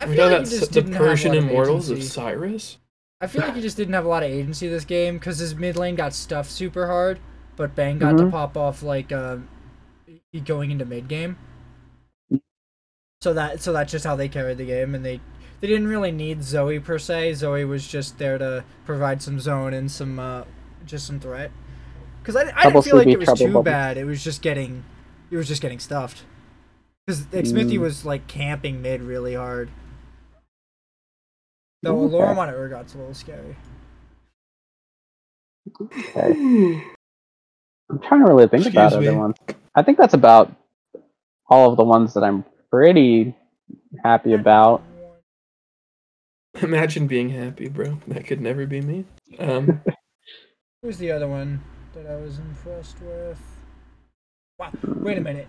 [0.00, 1.44] I We feel know like that he just the didn't have a Persian lot of
[1.50, 2.14] Immortals of agency.
[2.14, 2.78] Cyrus.
[3.20, 5.54] I feel like he just didn't have a lot of agency this game because his
[5.54, 7.18] mid lane got stuffed super hard,
[7.56, 8.30] but Bang got to Mhm.
[8.30, 9.36] pop off like uh,
[10.44, 11.36] going into mid game.
[13.20, 15.20] So that so that's just how they carried the game, and they
[15.60, 17.34] they didn't really need Zoe per se.
[17.34, 20.44] Zoe was just there to provide some zone and some uh,
[20.86, 21.50] just some threat.
[22.22, 23.62] Because I, I Trouble didn't feel like it was Trouble too Bubble.
[23.64, 23.96] bad.
[23.96, 24.84] It was just getting
[25.30, 26.22] it was just getting stuffed.
[27.06, 27.80] Because Smithy Mm.
[27.80, 29.70] was like camping mid really hard.
[31.82, 32.14] Though Okay.
[32.14, 33.56] Alarm on Urgot's a little scary.
[35.80, 36.82] Okay.
[37.90, 39.18] I'm trying to really think about Excuse other me.
[39.18, 39.36] ones.
[39.74, 40.54] I think that's about
[41.48, 43.34] all of the ones that I'm pretty
[44.02, 44.82] happy about.
[46.62, 47.98] Imagine being happy, bro.
[48.08, 49.04] That could never be me.
[49.38, 49.80] Um,
[50.82, 51.62] Who's the other one
[51.94, 53.38] that I was impressed with?
[54.58, 55.48] Wow, wait a minute.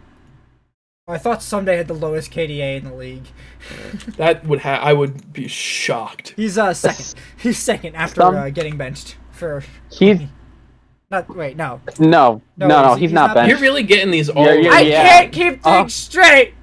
[1.07, 3.25] I thought Ssumday had the lowest KDA in the league.
[4.17, 6.33] that would ha- I would be shocked.
[6.35, 7.15] He's uh second.
[7.37, 9.63] He's second after Some- uh, getting benched for.
[9.91, 10.19] He's
[11.11, 11.81] Not wait no.
[11.97, 13.49] no, No, no, no, he's- he's, he's not not- benched.
[13.49, 14.45] You're really getting these all.
[14.45, 15.07] Yeah, yeah, I yeah.
[15.09, 16.53] can't keep Uh, things straight.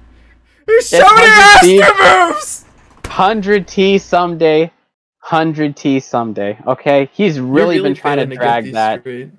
[0.65, 2.65] There's so it's many 100 Oscar moves.
[3.07, 4.71] Hundred T Ssumday,
[5.19, 6.65] hundred T Ssumday.
[6.67, 8.99] Okay, he's You're really, been trying to failing get drag these that.
[9.01, 9.29] straight.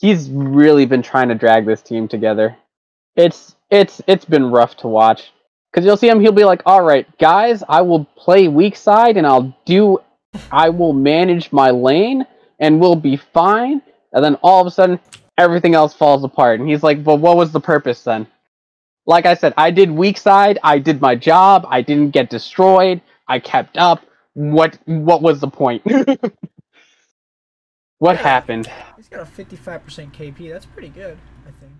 [0.00, 2.56] He's really been trying to drag this team together.
[3.16, 5.30] It's it's it's been rough to watch
[5.70, 6.20] because you'll see him.
[6.20, 9.98] He'll be like, "All right, guys, I will play weak side and I'll do,
[10.50, 12.24] I will manage my lane
[12.60, 14.98] and we'll be fine." And then all of a sudden,
[15.38, 16.60] everything else falls apart.
[16.60, 18.26] And he's like, "Well, what was the purpose then?"
[19.06, 20.58] Like I said, I did weak side.
[20.62, 21.66] I did my job.
[21.68, 23.00] I didn't get destroyed.
[23.26, 24.04] I kept up.
[24.34, 25.82] What what was the point?
[27.98, 28.70] what happened?
[28.96, 30.52] He's got a 55% KP.
[30.52, 31.72] That's pretty good, I think.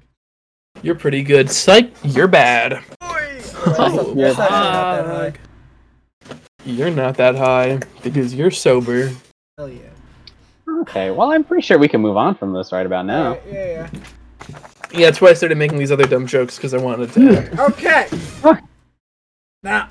[0.83, 1.51] You're pretty good.
[1.51, 2.83] Psych, you're bad.
[3.01, 4.33] Oh, yeah.
[4.33, 5.33] that's not that high.
[6.65, 9.11] You're not that high because you're sober.
[9.57, 9.91] Hell yeah.
[10.83, 13.29] Okay, well, I'm pretty sure we can move on from this right about now.
[13.35, 13.91] Alright, yeah, yeah.
[14.93, 17.63] Yeah, that's why I started making these other dumb jokes because I wanted to.
[17.67, 18.09] Okay.
[19.63, 19.89] Now,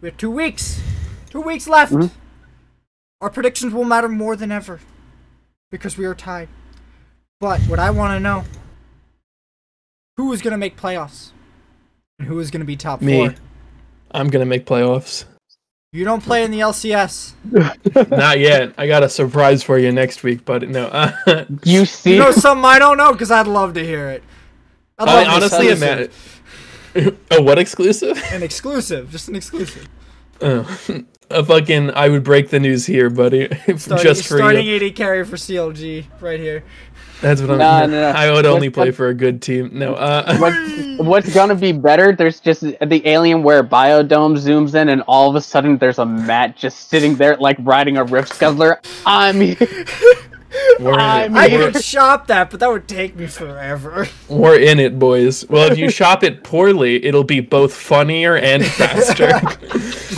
[0.00, 0.80] we have two weeks.
[1.30, 1.92] Two weeks left.
[1.92, 2.10] Mhm.
[3.20, 4.80] Our predictions will matter more than ever
[5.70, 6.48] because we are tied.
[7.40, 8.44] But what I want to know
[10.16, 11.30] who is going to make playoffs
[12.18, 13.26] and who is going to be top Me.
[13.28, 13.34] four.
[14.12, 15.26] I'm gonna make playoffs.
[15.90, 17.32] You don't play in the LCS.
[18.10, 18.74] Not yet.
[18.76, 20.90] I got a surprise for you next week, but no.
[21.64, 24.22] You see, You know something I don't know because I'd love to hear it.
[24.98, 25.82] I'd I love an honestly exclusive.
[26.94, 27.18] imagine.
[27.30, 28.20] Oh, what exclusive?
[28.32, 29.88] An exclusive, just an exclusive.
[30.40, 30.64] Oh,
[31.30, 31.90] a fucking.
[31.92, 33.48] I would break the news here, buddy.
[33.76, 34.76] Starting, Just for starting you.
[34.76, 36.64] AD carry for CLG right here.
[37.20, 37.58] That's what I'm.
[37.58, 38.18] No, no, no.
[38.18, 39.70] I would only What- play for a good team.
[39.72, 39.94] No.
[39.94, 40.36] Uh.
[40.98, 42.12] what, what's gonna be better?
[42.12, 43.42] There's just the alien.
[43.42, 47.36] Alienware biodome zooms in, and all of a sudden there's a Matt just sitting there
[47.36, 48.78] like riding a Rift Scuttler.
[49.04, 49.40] I'm
[50.80, 51.28] We're I it.
[51.32, 54.08] mean- I could shop that, but that would take me forever.
[54.28, 55.48] We're in it, boys.
[55.48, 59.28] Well, if you shop it poorly, it'll be both funnier and faster.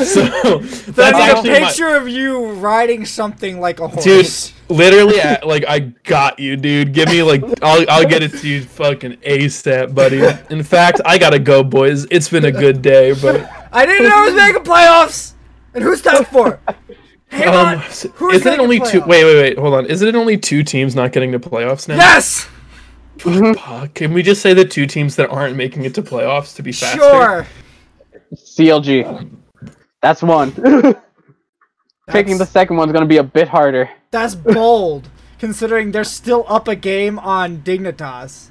[0.04, 4.04] so that's a actually my, picture of you riding something like a horse.
[4.48, 4.56] dude.
[4.76, 6.92] Literally, I- like I got you, dude.
[6.92, 10.22] Give me like I'll I'll get it to you fucking ASAP, buddy.
[10.54, 12.06] In fact, I gotta go, boys.
[12.10, 15.32] It's been a good day, but I didn't know I was making playoffs.
[15.74, 16.60] And who's top four?
[17.30, 17.78] Hang um, on.
[17.78, 19.00] Who's isn't it only two?
[19.00, 19.58] Wait, wait, wait.
[19.58, 19.86] Hold on.
[19.86, 21.96] Isn't it only two teams not getting to playoffs now?
[21.96, 22.48] Yes.
[23.18, 26.72] Can we just say the two teams that aren't making it to playoffs to be
[26.72, 26.98] faster?
[26.98, 27.46] Sure.
[28.34, 29.30] CLG.
[30.00, 30.52] That's one.
[32.08, 33.90] Picking the That's- second one's gonna be a bit harder.
[34.10, 38.48] That's bold, considering they're still up a game on Dignitas.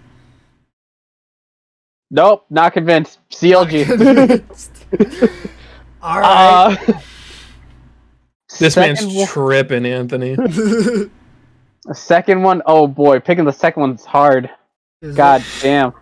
[2.12, 3.20] Nope, not convinced.
[3.30, 4.42] CLG.
[6.02, 6.78] All right.
[6.90, 7.00] uh,
[8.58, 10.36] This second man's one- tripping, Anthony.
[10.36, 11.10] the
[11.94, 14.50] second one, oh boy, picking the second one's hard.
[15.02, 15.94] Is God it- damn.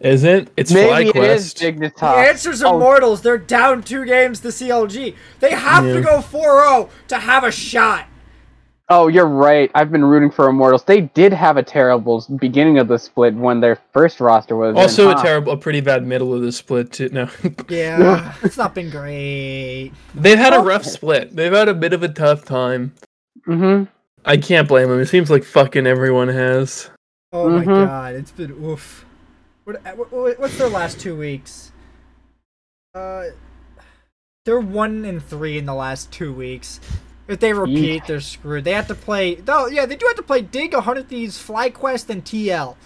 [0.00, 1.58] Isn't it's Maybe it is FlyQuest?
[1.58, 2.28] The Dignitas.
[2.28, 3.22] answer's Oh, Immortals.
[3.22, 5.14] They're down two games to CLG.
[5.40, 8.06] They have to go 4-0 to have a shot.
[8.90, 9.70] Oh, you're right.
[9.74, 10.84] I've been rooting for Immortals.
[10.84, 14.74] They did have a terrible beginning of the split when their first roster was.
[14.74, 17.08] in, Also, a terrible, a pretty bad middle of the split too.
[17.08, 17.28] No,
[17.70, 19.92] Yeah, it's not been great.
[20.14, 21.34] they've had a rough split.
[21.34, 22.92] They've had a bit of a tough time.
[23.46, 23.88] Mhm.
[24.26, 25.00] I can't blame them.
[25.00, 26.90] It seems like fucking everyone has.
[27.32, 27.86] Oh my Mhm.
[27.86, 29.06] god, it's been oof.
[29.64, 31.72] What, uh, what- what- what's their last two weeks?
[32.94, 33.24] Uh,
[34.44, 36.80] they're one and three in the last two weeks.
[37.26, 38.64] If they repeat, they're screwed.
[38.64, 39.40] They have to play.
[39.46, 42.76] No, yeah, they do have to play Dig, 100 Thieves, FlyQuest, and TL.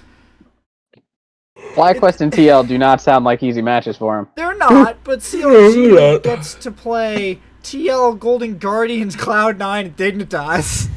[1.74, 4.29] FlyQuest and TL do not sound like easy matches for him.
[4.37, 10.88] They're not, but they're CLG gets to play TL Golden Guardians, Cloud9, and Dignitas.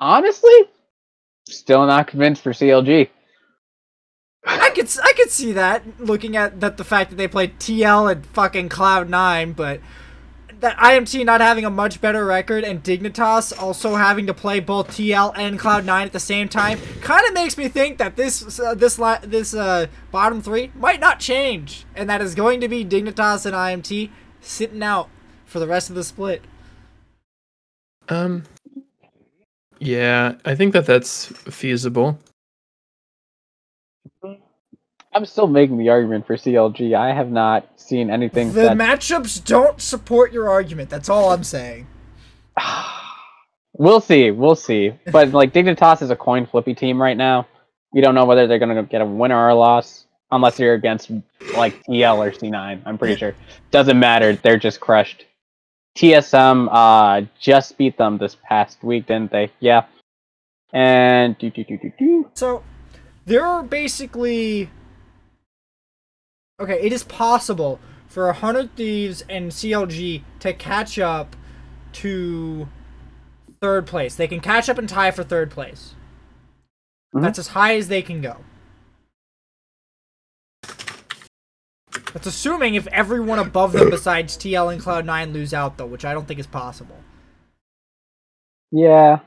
[0.00, 0.70] Honestly,
[1.46, 3.08] still not convinced for CLG.
[4.46, 8.12] I could I could see that looking at that the fact that they played TL
[8.12, 9.80] and fucking Cloud Nine, but
[10.60, 14.88] that IMT not having a much better record and Dignitas also having to play both
[14.88, 18.58] TL and Cloud Nine at the same time kind of makes me think that this
[18.58, 22.84] uh, this this uh, bottom three might not change, and that is going to be
[22.84, 25.08] Dignitas and IMT sitting out
[25.44, 26.42] for the rest of the split.
[28.08, 28.44] Um.
[29.78, 32.18] Yeah, I think that that's feasible.
[35.16, 36.94] I'm still making the argument for CLG.
[36.94, 40.90] I have not seen anything The that matchups don't support your argument.
[40.90, 41.86] That's all I'm saying.
[43.78, 44.30] We'll see.
[44.30, 44.94] We'll see.
[45.12, 47.46] But like Dignitas is a coin flippy team right now.
[47.92, 51.10] You don't know whether they're gonna get a winner or a loss unless you're against
[51.54, 52.80] like TL or C9.
[52.86, 53.34] I'm pretty sure.
[53.70, 54.32] Doesn't matter.
[54.32, 55.26] They're just crushed.
[55.98, 59.50] TSM uh just beat them this past week, didn't they?
[59.60, 59.84] Yeah.
[60.72, 62.30] And do do do do do.
[62.32, 62.62] So
[63.26, 64.70] there are basically
[66.60, 66.80] okay.
[66.80, 71.36] It is possible for Hundred Thieves and CLG to catch up
[71.92, 72.68] to
[73.60, 74.14] third place.
[74.14, 75.94] They can catch up and tie for third place.
[77.14, 77.22] Mhm.
[77.22, 78.38] That's as high as they can go.
[82.12, 86.14] That's assuming if everyone above them besides TL and Cloud9 lose out, though, which I
[86.14, 86.96] don't think is possible.
[88.70, 89.20] Yeah.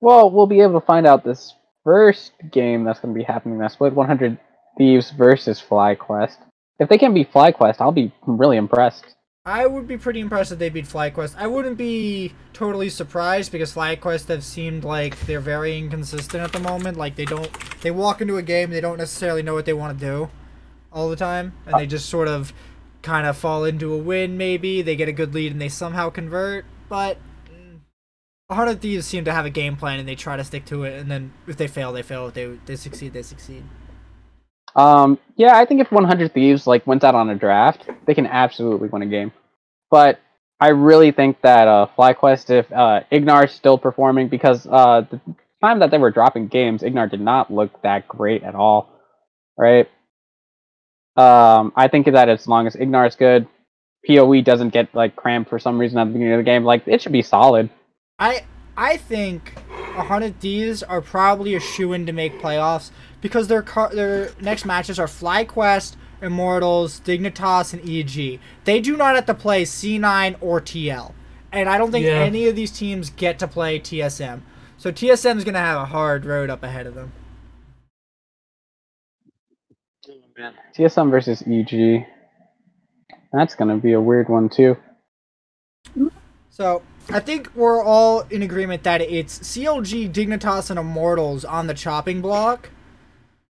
[0.00, 3.58] Well, we'll be able to find out this first game that's going to be happening.
[3.58, 4.38] That's Split 100
[4.78, 6.36] Thieves versus FlyQuest.
[6.78, 9.16] If they can beat FlyQuest, I'll be really impressed.
[9.44, 11.34] I would be pretty impressed if they beat FlyQuest.
[11.36, 16.60] I wouldn't be totally surprised because FlyQuest have seemed like they're very inconsistent at the
[16.60, 16.98] moment.
[16.98, 19.98] Like they don't, they walk into a game, they don't necessarily know what they want
[19.98, 20.30] to do
[20.92, 22.52] all the time, and they just sort of
[23.02, 24.36] kind of fall into a win.
[24.36, 27.18] Maybe they get a good lead and they somehow convert, but.
[27.50, 27.80] mm,
[28.50, 30.84] A hundred thieves seem to have a game plan and they try to stick to
[30.84, 30.98] it.
[31.00, 32.28] And then if they fail, they fail.
[32.28, 33.64] If they they succeed, they succeed.
[34.76, 38.26] Um, yeah, I think if 100 Thieves like went out on a draft, they can
[38.26, 39.32] absolutely win a game.
[39.90, 40.20] But
[40.60, 45.20] I really think that uh, FlyQuest, if uh, Ignar is still performing, because uh, the
[45.62, 48.90] time that they were dropping games, Ignar did not look that great at all,
[49.56, 49.88] right?
[51.16, 53.46] Um, I think that as long as Ignar is good,
[54.06, 56.86] POE doesn't get like cramped for some reason at the beginning of the game, like
[56.86, 57.70] it should be solid.
[58.18, 58.44] I
[58.78, 59.54] I think
[59.96, 64.30] a hundred Thieves are probably a shoe in to make playoffs because their car, their
[64.40, 68.38] next matches are FlyQuest, Immortals, Dignitas, and EG.
[68.62, 71.12] They do not have to play C9 or TL,
[71.50, 72.20] and I don't think Yeah.
[72.20, 74.42] any of these teams get to play TSM.
[74.76, 77.10] So TSM is gonna have a hard road up ahead of them.
[80.72, 82.06] TSM versus EG.
[83.32, 84.76] That's gonna be a weird one too.
[86.50, 91.74] So I think we're all in agreement that it's CLG, Dignitas, and Immortals on the
[91.74, 92.70] chopping block,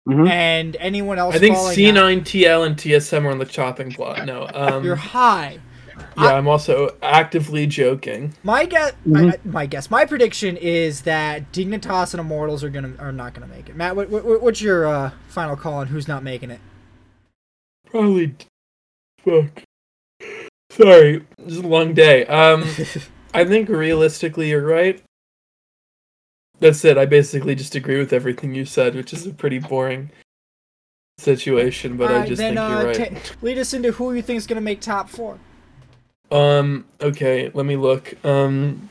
[0.08, 0.28] Mhm.
[0.28, 1.34] and anyone else.
[1.34, 4.24] I think C9, TL, and TSM are on the chopping block.
[4.24, 5.58] No, um, You're high.
[6.16, 8.32] yeah, I'm also actively joking.
[8.44, 9.34] My guess, Mhm.
[9.34, 13.48] I, my guess, my prediction is that Dignitas and Immortals are gonna are not gonna
[13.48, 13.74] make it.
[13.76, 16.60] Matt, what, what, what's your uh, final call on who's not making it?
[17.90, 18.34] Probably.
[19.24, 19.62] Fuck.
[20.70, 22.24] Sorry, it's a long day.
[22.26, 22.62] Um,
[23.38, 25.00] I think realistically, you're right.
[26.60, 26.98] That's it.
[26.98, 30.10] I basically just agree with everything you said, which is a pretty boring
[31.18, 33.24] situation, but I just then think you're uh, right.
[33.24, 35.38] ta- lead us into who you think is gonna make top four.
[36.32, 36.84] Um.
[37.00, 37.50] Okay.
[37.54, 38.12] Let me look.
[38.24, 38.88] Um.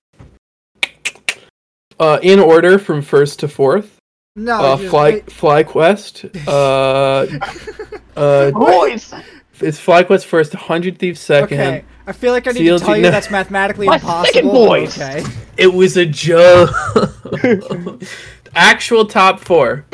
[1.99, 3.97] Uh, in order from first to fourth.
[4.35, 5.25] No, Uh, just fly wait.
[5.25, 6.47] FlyQuest.
[6.47, 7.25] Uh.
[8.19, 8.51] uh.
[8.51, 9.13] Boys,
[9.61, 10.53] It's FlyQuest first.
[10.53, 11.59] Hundred Thieves second.
[11.59, 13.11] Okay, I feel like I need CLG to tell you no.
[13.11, 14.33] that's mathematically My impossible.
[14.33, 14.97] second but voice.
[15.01, 15.23] Okay.
[15.57, 16.69] It was a joke.
[18.55, 19.85] Actual top 4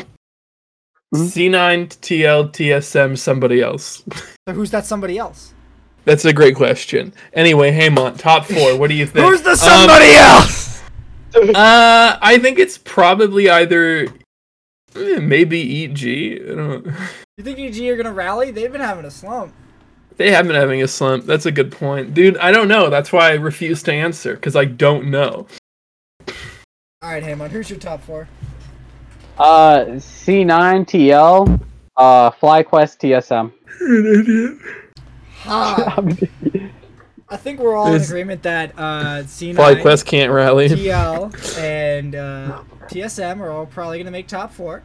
[1.14, 1.30] Mhm.
[1.30, 4.02] C9, TL, TSM, somebody else.
[4.48, 5.54] So who's that somebody else?
[6.06, 7.12] That's a great question.
[7.34, 8.76] Anyway, Haymont, top four.
[8.76, 9.24] What do you think?
[9.26, 10.70] Who's the Um, somebody else?
[11.36, 14.06] Uh, I think it's probably either
[14.94, 16.40] eh, maybe EG.
[16.48, 16.86] I don't.
[17.36, 18.52] You think EG are gonna rally?
[18.52, 19.52] They've been having a slump.
[20.16, 21.24] They have been having a slump.
[21.24, 22.36] That's a good point, dude.
[22.38, 22.88] I don't know.
[22.90, 25.48] That's why I refuse to answer because I don't know.
[26.28, 28.28] All right, Hamon, who's your top four?
[29.36, 31.60] uh, C9 TL,
[31.96, 33.52] uh, FlyQuest TSM.
[35.38, 35.94] Ha!
[35.96, 36.18] I'm-
[37.30, 40.68] I think we're all in agreement that uh, C9, FlyQuest can't rally.
[40.68, 44.84] TL, and uh, TSM are all probably going to make top four.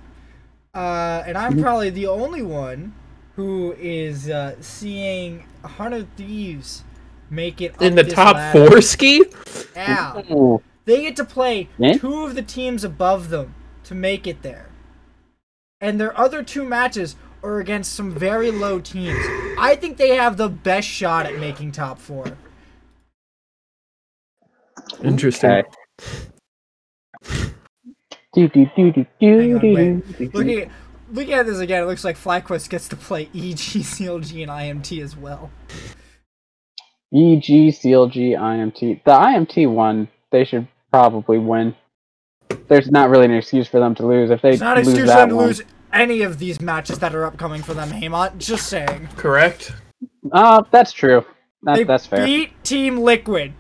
[0.74, 2.94] Uh, and I'm probably the only one
[3.36, 6.84] who is uh, seeing 100 Thieves
[7.30, 8.70] make it up In the this top ladder.
[8.70, 9.24] four ski?
[9.76, 10.22] Yeah.
[10.32, 10.62] Ooh.
[10.86, 11.94] They get to play Yeah.
[11.98, 13.54] two of the teams above them
[13.86, 14.70] to make it there.
[15.82, 19.24] And their other two matches are against some very low teams.
[19.58, 22.38] I think they have the best shot at making top four.
[25.04, 25.50] Interesting.
[25.52, 25.70] Okay.
[28.40, 30.32] Do, do, do, do, do, do, do, do.
[30.34, 30.70] Looking at,
[31.12, 35.04] looking at this again, it looks like FlyQuest gets to play EG, CLG, and IMT
[35.04, 35.52] as well.
[37.14, 39.04] EG, CLG, IMT.
[39.04, 41.76] The IMT one, they should probably win.
[42.70, 44.30] There's not really an excuse for them to lose.
[44.32, 45.62] If they It's not an lose excuse for them to one, lose
[45.92, 48.38] any of these matches that are upcoming for them, Haymont.
[48.38, 49.10] Just saying.
[49.18, 49.74] Correct.
[50.32, 51.26] uh, that's true.
[51.64, 52.24] That, They that's fair.
[52.26, 53.54] beat Team Liquid.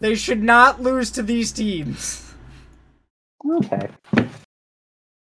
[0.00, 2.26] They should not lose to these teams.
[3.56, 3.88] Okay.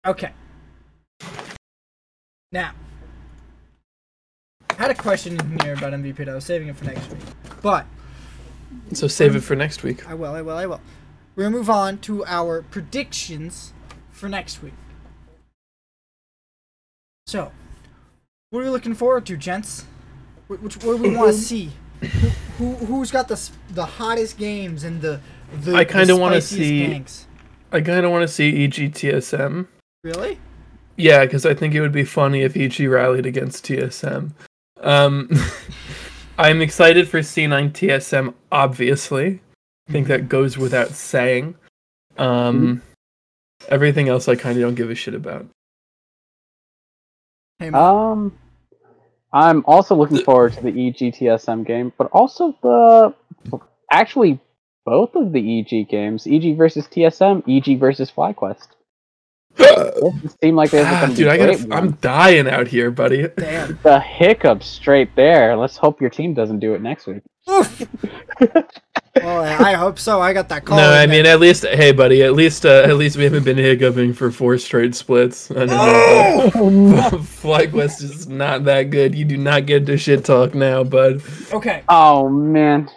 [0.09, 0.31] Okay.
[2.51, 2.73] Now,
[4.71, 7.11] I had a question in here about MVP, but I was saving it for next
[7.11, 7.21] week.
[7.61, 7.85] But
[8.95, 10.09] So save it um, for next week.
[10.09, 10.81] I will, I will, I will.
[11.37, 13.75] We're gonna move on to our predictions
[14.11, 14.73] for next week.
[17.27, 17.53] So,
[18.49, 19.85] what are we looking forward to, gents?
[20.47, 21.73] Wh- Which what do we want to see?
[22.01, 22.29] Who,
[22.73, 25.21] who who's got the the hottest games and the
[25.53, 27.25] the I kinda wanna see- ganks?
[27.71, 29.67] I kind of want to see EGTSM.
[30.05, 30.39] Really?
[30.97, 34.33] Yeah, because I think it would be funny if EG rallied against TSM.
[34.81, 35.31] Um,
[36.39, 39.41] I'm excited for C9 TSM, obviously.
[39.89, 41.55] I think that goes without saying.
[42.17, 42.83] Um,
[43.69, 45.47] Everything else I kind of don't give a shit about.
[47.59, 48.37] Hey, Um,
[49.33, 53.15] I'm also looking forward to the EGTSM game, but also the
[53.91, 54.39] actually
[54.87, 58.69] both of the EG games, EG versus TSM, EG versus FlyQuest.
[59.59, 63.29] This seem like there's Ah, going dude, I gotta, I'm dying out here, buddy.
[63.37, 63.79] Damn.
[63.83, 65.57] The hiccups straight there.
[65.57, 67.23] Let's hope your team doesn't do it next week.
[69.17, 70.21] Well, I I hope so.
[70.21, 70.77] I got that call.
[70.79, 73.57] No, I mean at least, hey, buddy, at least, uh, at least we haven't been
[73.57, 75.51] hiccuping for four straight splits.
[75.51, 76.51] I don't know.
[76.55, 77.11] Oh!
[77.19, 79.15] FlyQuest is not that good.
[79.17, 81.23] You do not get to shit talk now, bud.
[81.53, 81.83] Okay.
[81.89, 82.89] Oh man.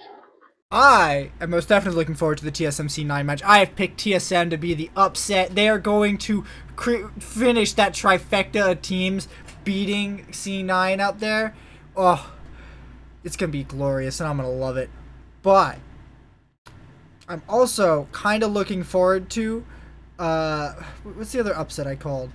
[0.71, 3.43] I am most definitely looking forward to the TSM C9 match.
[3.43, 5.53] I have picked TSM to be the upset.
[5.53, 6.45] They are going to
[6.77, 9.27] cre- finish that trifecta of teams
[9.65, 11.53] beating C9 out there.
[11.95, 12.31] Oh,
[13.23, 14.89] it's going to be glorious and I'm going to love it.
[15.41, 15.77] But
[17.27, 19.65] I'm also kind of looking forward to
[20.19, 20.73] uh
[21.15, 22.29] what's the other upset I called?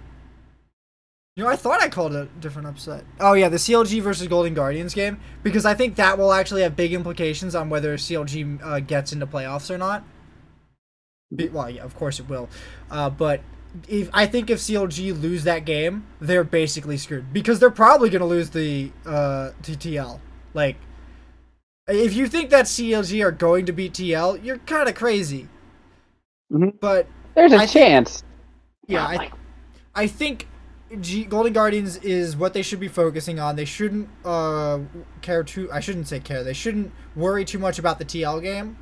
[1.37, 3.05] You know, I thought I called a different upset.
[3.21, 6.75] Oh yeah, the CLG versus Golden Guardians game because I think that will actually have
[6.77, 10.03] big implications on whether CLG uh, gets into playoffs or not.
[11.35, 12.49] Be- Well, yeah, of course it will.
[12.91, 13.43] Uh, but
[13.87, 18.25] if I think if CLG lose that game, they're basically screwed because they're probably gonna
[18.27, 20.21] lose the uh, TTL.
[20.55, 20.77] Like,
[21.87, 25.49] if you think that CLG are going to beat TL, you're kind of crazy.
[26.51, 26.81] Mhm.
[26.81, 28.25] But There's a I think- chance.
[28.87, 29.33] yeah, Not I, like-
[29.95, 30.49] I think
[31.01, 33.57] G- Golden Guardians is what they should be focusing on.
[33.57, 34.81] They shouldn't uh,
[35.21, 35.71] care too.
[35.73, 36.45] I shouldn't say care.
[36.45, 38.79] They shouldn't worry too much about the TL game,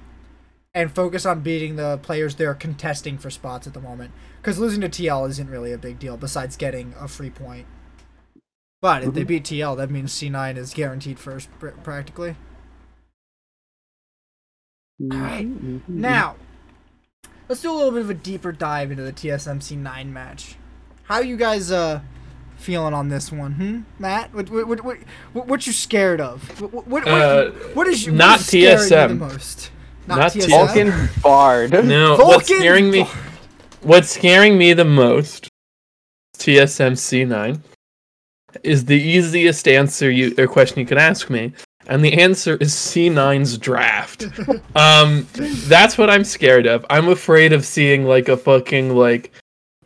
[0.74, 4.12] and focus on beating the players they're contesting for spots at the moment.
[4.36, 7.66] Because losing to TL isn't really a big deal, besides getting a free point.
[8.82, 12.36] But if they beat TL, that means C9 is guaranteed first, pr- practically.
[15.02, 15.46] Alright.
[15.46, 16.00] Mm-hmm.
[16.00, 16.36] Now,
[17.48, 20.56] let's do a little bit of a deeper dive into the TSM C9 match.
[21.04, 22.00] How you guys uh
[22.56, 23.80] feeling on this one, hmm?
[23.98, 24.98] Matt, what what what what,
[25.32, 26.60] what, what you scared of?
[26.60, 29.08] What what, what, Uh, what is you what not is scaring you TSM.
[29.08, 29.70] the most?
[30.06, 30.48] Not, Not TSM.
[30.50, 31.70] Vulcan Bard.
[31.72, 33.02] No, Vulcan what's scaring me?
[33.04, 33.16] Bard.
[33.82, 35.48] What's scaring me the most,
[36.38, 37.60] TSM C9,
[38.62, 41.52] is the easiest answer you or question you could ask me,
[41.86, 44.26] and the answer is C9's draft.
[44.74, 46.86] um, that's what I'm scared of.
[46.88, 49.32] I'm afraid of seeing like a fucking like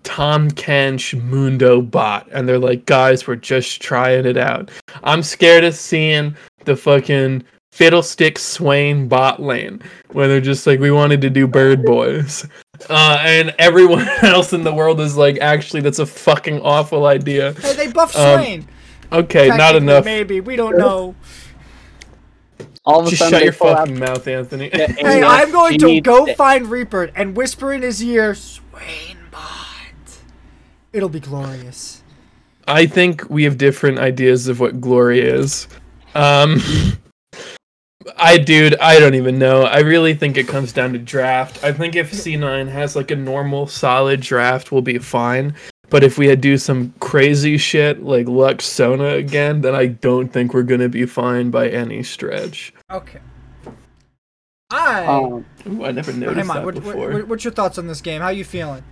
[0.09, 4.71] Tahm Kench Mundo bot, and they're like, guys, we're just trying it out.
[5.05, 6.35] I'm scared of seeing
[6.65, 9.83] the fucking Fiddlestick Swain bot lane,
[10.13, 12.49] where they're just like, we wanted to do Bird Boys.
[12.89, 17.53] Uh, and everyone else in the world is like, actually, that's a fucking awful idea.
[17.61, 18.69] Hey, they buffed Um, Swain.
[19.13, 20.07] Okay, not enough.
[20.07, 21.15] Maybe we don't know.
[22.87, 24.71] All of a Just sudden shut your pull out fucking mouth, Anthony.
[24.71, 28.35] the Hey, AS I'm going to go to- find Reaper and whisper in his ear,
[28.35, 29.18] Swain bot.
[30.99, 32.03] It'll be glorious.
[32.67, 35.69] I think we have different ideas of what glory is.
[36.17, 36.61] Um,
[38.17, 39.63] I dude, I don't even know.
[39.63, 41.63] I really think it comes down to draft.
[41.63, 45.55] I think if C9 has like a normal solid draft we'll be fine.
[45.89, 50.27] But if we had do some crazy shit like Lux Sona again, then I don't
[50.33, 52.75] think we're gonna be fine by any stretch.
[52.91, 53.21] Okay.
[54.71, 55.07] I.
[55.07, 57.11] Um, Ooh, I never noticed hey, man, that what, what, before.
[57.13, 58.21] what- what's your thoughts on this game?
[58.21, 58.83] How you feeling?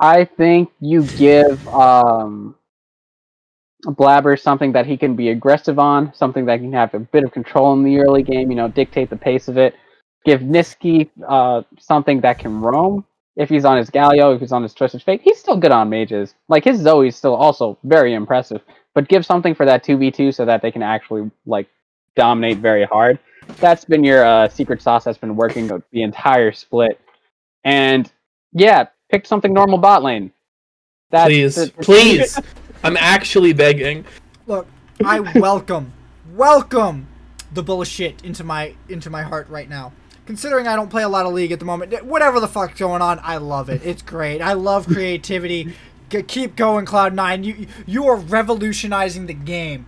[0.00, 2.54] I think you give um,
[3.84, 7.32] Blabber something that he can be aggressive on, something that can have a bit of
[7.32, 9.74] control in the early game, you know, dictate the pace of it.
[10.24, 13.04] Give Nisqy uh, something that can roam.
[13.36, 15.88] If he's on his Galio, if he's on his Twisted Fate, he's still good on
[15.88, 16.34] mages.
[16.48, 18.62] Like his Zoe's still also very impressive.
[18.94, 21.68] But give something for that 2v2 so that they can actually like
[22.16, 23.20] dominate very hard.
[23.60, 27.00] That's been your uh, secret sauce that's been working the- the entire split.
[27.62, 28.10] And
[28.52, 30.32] yeah, pick something normal bot lane.
[31.10, 32.38] That's please, the- please.
[32.84, 34.04] I'm actually begging.
[34.46, 34.66] Look,
[35.04, 35.92] I welcome,
[36.34, 37.08] welcome
[37.52, 39.92] the bullshit into my into my heart right now.
[40.26, 43.00] Considering I don't play a lot of League at the moment, whatever the fuck's going
[43.02, 43.80] on, I love it.
[43.84, 44.40] It's great.
[44.42, 45.74] I love creativity.
[46.10, 47.42] G- keep going, Cloud Nine.
[47.44, 49.86] You you are revolutionizing the game.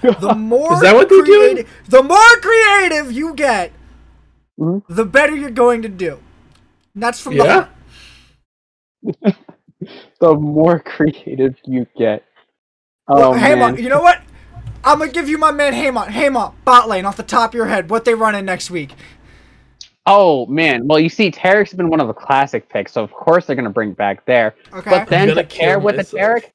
[0.00, 1.54] The more Is that what they're doing?
[1.56, 3.72] creative, the more creative you get,
[4.58, 4.82] Mhm.
[4.88, 6.20] the better you're going to do.
[6.94, 7.52] And that's from the Yeah?
[7.54, 7.68] heart.
[10.20, 12.24] the more creative you get.
[13.08, 13.82] Well, Oh Haymon, man.
[13.82, 14.22] you know what?
[14.84, 16.10] I'm gonna give you my man Haymon.
[16.10, 17.90] Haymon, bot lane off the top of your head.
[17.90, 18.94] What they running next week?
[20.06, 20.86] Oh man.
[20.86, 23.70] Well, you see, Taric's been one of the classic picks, so of course they're gonna
[23.70, 24.54] bring back there.
[24.72, 24.90] Okay.
[24.90, 26.16] But then gonna pair kill with the.
[26.16, 26.50] Taric,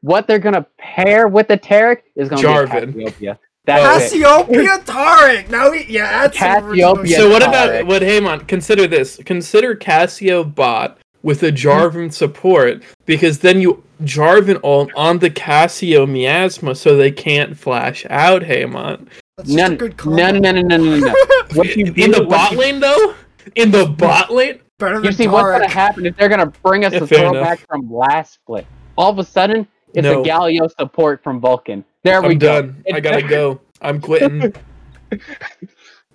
[0.00, 2.94] what they're gonna pair with the Taric is gonna Jarvan.
[2.94, 3.38] be Cassiopeia.
[3.66, 4.22] That's it.
[4.22, 5.50] Cassiopeia Taric.
[5.50, 7.16] Now, we, yeah, that's Cassiopeia.
[7.16, 8.46] So what about what Haymon?
[8.46, 9.20] Consider this.
[9.24, 16.06] Consider Cassio bot with a Jarvan support because then you Jarvan all on the Cassio
[16.06, 19.08] miasma so they can't flash out Haymon.
[19.36, 20.16] That's No, a no, good combo.
[20.16, 21.14] no, no, no, no, no, no.
[21.54, 23.14] What you in the what bot you- lane though?
[23.56, 24.60] In the bot lane?
[24.78, 27.28] Better You than see, what's gonna happen if they're gonna bring us Yeah, the fair
[27.30, 28.66] throwback from last split.
[28.96, 30.22] All of a sudden, it's No.
[30.22, 31.84] a Galio support from Vulcan.
[32.02, 32.62] There we I'm go.
[32.62, 32.84] done.
[32.94, 33.60] I gotta go.
[33.82, 34.40] I'm quitting.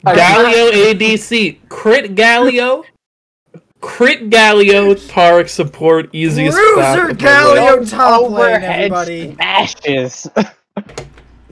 [0.08, 0.20] Alright.
[0.20, 1.60] Galio ADC.
[1.70, 2.84] Crit Galio.
[3.86, 7.80] Crit Galio, Taric support, easiest Bruiser clap of my Galio.
[7.80, 7.90] life.
[7.90, 9.34] top lane, everybody.
[9.36, 10.30] Smashes.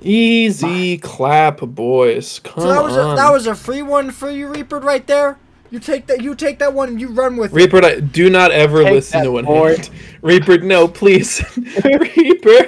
[0.01, 2.39] Easy clap, boys.
[2.43, 5.37] Come So that was a, that was a free one for you, Reaper, right there.
[5.71, 6.21] You take that.
[6.21, 7.55] You take that one and you run with it.
[7.55, 9.45] Reaper, do not ever Take listen to one.
[9.45, 9.87] board.
[10.21, 11.41] Reaper, no, please.
[11.57, 12.63] Reaper.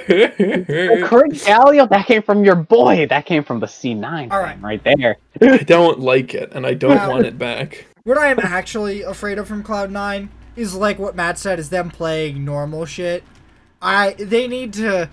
[1.04, 3.06] Crit Galio, that came from your boy.
[3.06, 5.16] That came from the C9 All thing right there.
[5.42, 7.10] I don't like it, and I don't Wow.
[7.10, 7.86] want it back.
[8.06, 11.70] What I am actually afraid of from Cloud Nine is like what Matt said is
[11.70, 13.24] them playing normal shit.
[13.82, 15.10] I they need to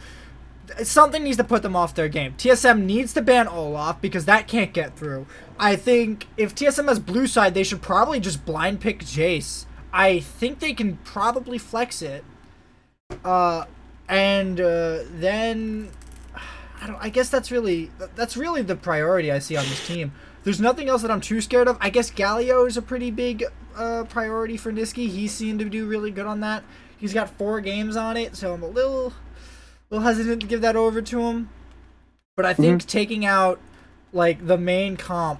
[0.83, 2.35] something needs to put them off their game.
[2.37, 5.25] TSM needs to ban Olaf because that can't get through.
[5.57, 9.65] I think if TSM has blue side, they should probably just blind pick Jace.
[9.91, 12.23] I think they can probably flex it.
[13.25, 13.65] Uh,
[14.07, 15.89] and uh, then
[16.79, 16.99] I don't.
[17.01, 20.11] I guess that's really that's really the priority I see on this team.
[20.43, 21.77] There's nothing else that I'm too scared of.
[21.79, 25.07] I guess Galio is a pretty big uh, priority for Nisqy.
[25.07, 26.63] He seemed to do really good on that.
[26.97, 29.13] He's got four games on it, so I'm a little,
[29.89, 31.49] little hesitant to give that over to him.
[32.35, 33.59] But I think taking out
[34.11, 35.39] like the main comp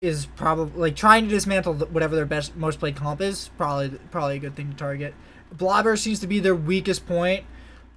[0.00, 4.36] is probably like trying to dismantle whatever their best most played comp is probably probably
[4.36, 5.14] a good thing to target.
[5.52, 7.44] Blabber seems to be their weakest point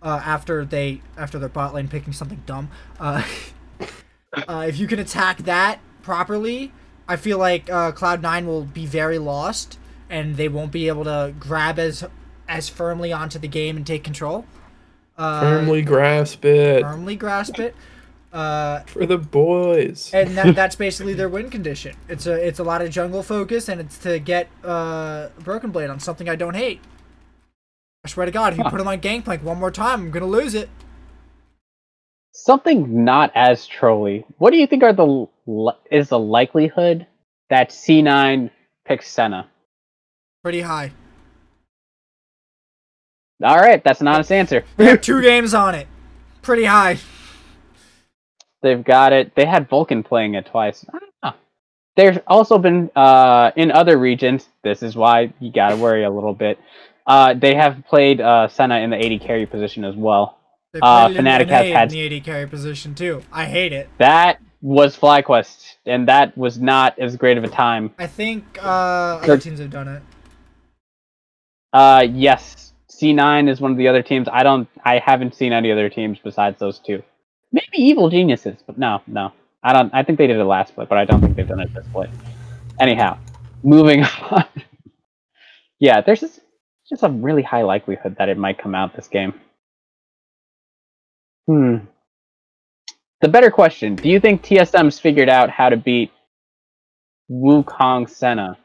[0.01, 2.69] uh, after they after their bot lane picking something dumb.
[2.99, 3.23] Uh,
[4.33, 6.71] uh, if you can attack that properly,
[7.07, 9.77] I feel like uh, Cloud Nine will be very lost,
[10.09, 12.03] and they won't be able to grab as
[12.47, 14.45] as firmly onto the game and take control.
[15.17, 17.75] Uh, Firmly grasp it firmly grasp it.
[18.33, 20.11] Uh, for the boys.
[20.13, 21.95] and that, that's basically their win condition.
[22.09, 25.89] It's a it's a lot of jungle focus, and it's to get uh, Broken Blade
[25.89, 26.81] on something I don't hate.
[28.03, 30.25] I swear to God, if you put him on Gangplank one more time, I'm gonna
[30.25, 30.69] lose it.
[32.37, 34.25] Something not as trolly.
[34.39, 35.27] What do you think are the
[35.89, 37.07] is the likelihood
[37.49, 38.51] that C9
[38.85, 39.47] picks Senna?
[40.43, 40.91] Pretty high.
[43.41, 44.65] All right, that's an honest answer.
[44.75, 45.87] we have two games on it.
[46.41, 46.97] Pretty high.
[48.61, 49.33] They've got it.
[49.35, 50.85] They had Vulcan playing it twice.
[50.93, 51.33] I don't know.
[51.95, 54.49] There's also been uh, in other regions.
[54.61, 56.59] This is why you gotta worry a little bit.
[57.07, 60.37] Uh, they have played uh, Senna in the AD carry position as well.
[60.81, 63.21] Uh, Fnatic has had- in the AD carry position too.
[63.31, 63.89] I hate it.
[63.97, 67.93] That was FlyQuest, and that was not as great of a time.
[67.99, 70.01] I think uh, other teams have done it.
[71.73, 74.27] Uh, yes, C9 is one of the other teams.
[74.31, 74.67] I don't.
[74.83, 77.03] I haven't seen any other teams besides those two.
[77.51, 79.31] Maybe Evil Geniuses, but no, no.
[79.63, 79.93] I don't.
[79.93, 81.85] I think they did it last split, but I don't think they've done it this
[81.85, 82.09] split.
[82.79, 83.17] Anyhow,
[83.63, 84.45] moving on.
[85.79, 86.39] yeah, there's just,
[86.89, 89.33] just a really high likelihood that it might come out this game.
[91.47, 91.77] Hmm.
[93.21, 96.11] The better question: Do you think TSM's figured out how to beat
[97.31, 98.57] Wukong Senna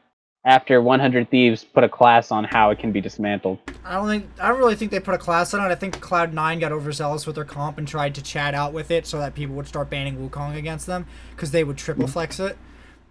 [0.43, 3.59] after 100 Thieves put a class on how it can be dismantled?
[3.85, 5.71] I don't think I don't really think they put a class on it.
[5.71, 8.91] I think Cloud Nine got overzealous with their comp and tried to chat out with
[8.91, 12.39] it so that people would start banning Wukong against them because they would triple flex
[12.39, 12.57] it.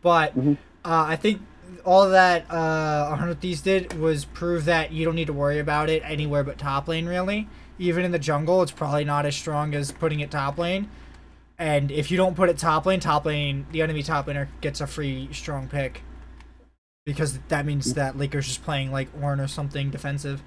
[0.03, 0.57] But Mhm.
[0.85, 1.41] uh, I think
[1.85, 5.89] all that uh, 100 Thieves did was prove that you don't need to worry about
[5.89, 7.07] it anywhere but top lane.
[7.07, 7.49] Really,
[7.81, 10.89] even in the jungle, it's probably not as strong as putting it top lane.
[11.59, 14.81] And if you don't put it top lane, top lane, the enemy top laner gets
[14.81, 16.03] a free strong pick.
[17.07, 20.43] Because that means that Licorice is playing like Ornn or something defensive.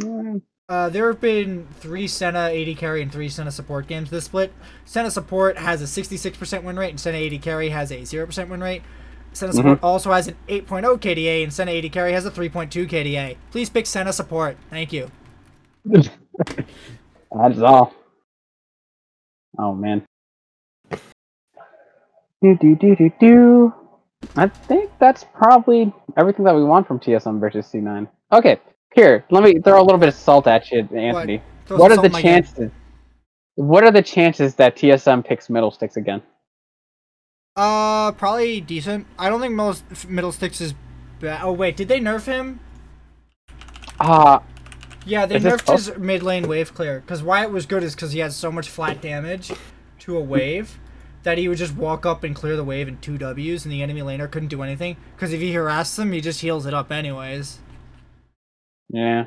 [0.00, 0.38] Hmm.
[0.68, 4.52] Uh, there have been three Senna AD carry and three Senna support games this split.
[4.84, 8.62] Senna support has a 66% win rate and Senna AD carry has a 0% win
[8.62, 8.82] rate.
[9.32, 13.36] Senna support also has an 8.0 KDA and Senna 80 carry has a 3.2 KDA.
[13.50, 14.56] Please pick Senna support.
[14.70, 15.10] Thank you.
[17.34, 17.94] That's all.
[19.58, 20.06] Oh man.
[22.42, 23.74] Do do do do do.
[24.36, 28.08] I think that's probably everything that we want from TSM versus C9.
[28.32, 28.58] Okay,
[28.94, 31.42] here, let me throw a little bit of salt at you, Anthony.
[31.66, 32.42] Throw What, are the salt in my game.
[32.42, 32.70] chances?
[33.56, 36.22] What are the chances that TSM picks middle sticks again?
[37.56, 39.06] Uh, probably decent.
[39.18, 40.74] I don't think most middle sticks is
[41.20, 41.42] bad.
[41.42, 42.60] Oh wait, did they nerf him?
[44.00, 44.42] Ah,
[45.04, 47.00] Yeah, they Is nerfed his mid lane wave clear.
[47.00, 49.52] Because why it was good is because he had so much flat damage
[50.00, 50.78] to a wave
[51.24, 53.82] that he would just walk up and clear the wave in two Ws, and the
[53.82, 54.96] enemy laner couldn't do anything.
[55.16, 57.58] Because if he harassed them, he just heals it up anyways.
[58.88, 59.26] yeah.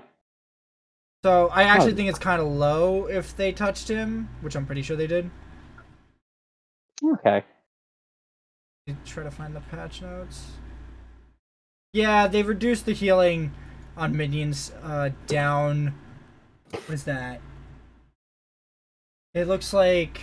[1.25, 1.95] So I actually Oh.
[1.95, 5.30] think it's kind of low if they touched him, which I'm pretty sure they did.
[7.03, 7.43] Okay.
[9.03, 10.51] Try to find the patch notes.
[11.91, 13.51] Yeah, they've reduced the healing
[13.97, 15.93] on minions uh, down.
[16.71, 17.41] What is that?
[19.33, 20.21] It looks like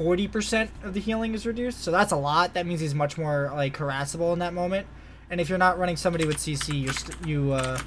[0.00, 2.54] 40% of the healing is reduced, so that's a lot.
[2.54, 4.86] That means he's much more like harassable in that moment.
[5.30, 7.78] And if you're not running somebody with CC, you're st- you uh,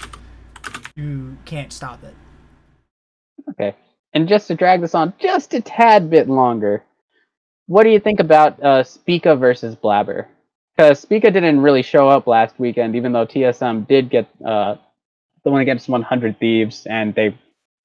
[0.95, 2.15] you can't stop it.
[3.49, 3.75] Okay.
[4.13, 6.83] And just to drag this on just a tad bit longer,
[7.67, 10.27] what do you think about uh, Spica versus Blabber?
[10.77, 14.75] Because Spica didn't really show up last weekend, even though TSM did get uh,
[15.43, 17.35] the one against 100 Thieves, and they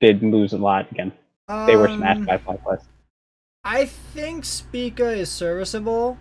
[0.01, 1.11] did lose a lot again.
[1.67, 2.85] They were smashed Um, by five plus.
[3.65, 6.19] I think Spica is serviceable.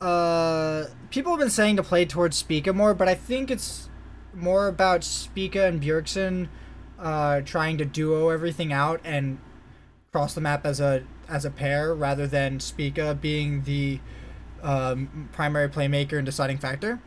[0.00, 3.90] Uh, people have been saying to play towards Spica more, but I think it's
[4.32, 6.48] more about Spica and Bjergsen
[6.98, 9.38] uh, trying to duo everything out and
[10.12, 14.00] cross the map as a as a pair rather than Spica being the
[14.62, 16.98] um, primary playmaker and deciding factor.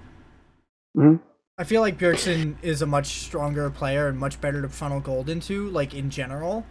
[0.98, 1.20] Mhm.
[1.58, 5.30] I feel like Bjergsen is a much stronger player and much better to funnel gold
[5.30, 6.66] into, like in general.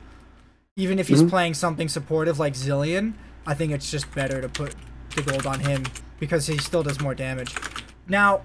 [0.77, 1.31] Even if he's Mhm.
[1.31, 3.13] playing something supportive like Zilean,
[3.47, 4.75] I think it's just better to put
[5.15, 5.85] the gold on him
[6.19, 7.55] because he still does more damage.
[8.09, 8.41] Now,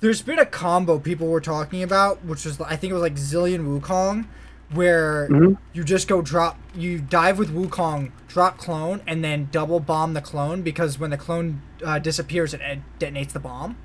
[0.00, 3.16] there's been a combo people were talking about, which was I think it was like
[3.16, 4.26] Zilean Wukong,
[4.72, 5.56] where Mhm.
[5.72, 10.20] you just go drop, you dive with Wukong, drop clone, and then double bomb the
[10.20, 13.76] clone because when the clone uh, disappears, it uh, detonates the bomb.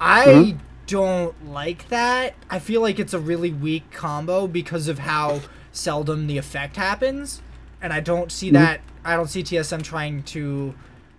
[0.00, 0.58] I Mhm.
[0.86, 2.34] don't like that.
[2.50, 7.40] I feel like it's a really weak combo because of how seldom the effect happens,
[7.80, 8.54] and I don't see Mhm.
[8.54, 8.80] that.
[9.04, 10.74] I don't see TSM trying to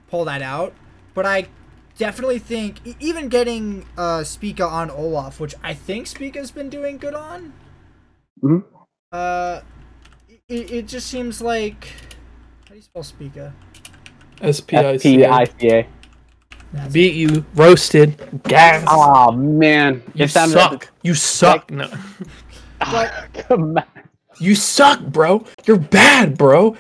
[0.10, 0.74] pull that out.
[1.14, 1.48] But I
[1.98, 7.14] definitely think even getting uh Spica on Olaf, which I think Spica's been doing good
[7.14, 7.54] on.
[8.44, 8.64] Mhm.
[9.12, 9.62] Uh,
[10.50, 11.86] it, it just seems like
[12.66, 13.54] how do you spell Spica?
[14.42, 15.30] S P I S C P A.
[15.32, 15.88] I C A.
[16.92, 18.84] Beat you, roasted, gas.
[18.90, 20.90] Oh man, you it sounded suck.
[21.04, 21.70] You suck.
[21.70, 21.88] No,
[22.80, 23.84] Come on.
[24.40, 25.46] you suck, bro.
[25.66, 26.76] You're bad, bro.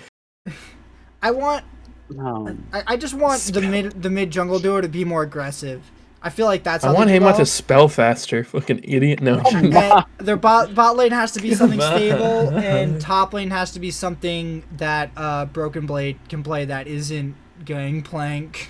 [1.21, 1.63] I want
[2.09, 2.57] No.
[2.73, 5.83] I, I just want the mid the mid jungle duo to be more aggressive.
[6.23, 7.37] I feel like that's I how want they him develop.
[7.37, 8.43] to spell faster.
[8.43, 9.21] Fucking idiot.
[9.21, 9.41] No.
[9.53, 9.73] And
[10.17, 13.91] their bot bot lane has to be something stable, and top lane has to be
[13.91, 17.35] something that uh, Broken Blade can play that isn't
[17.65, 18.69] Gangplank.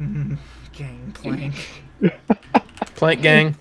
[0.00, 0.38] Mhm.
[0.72, 1.54] Gangplank.
[2.00, 3.56] Plank Plank gang.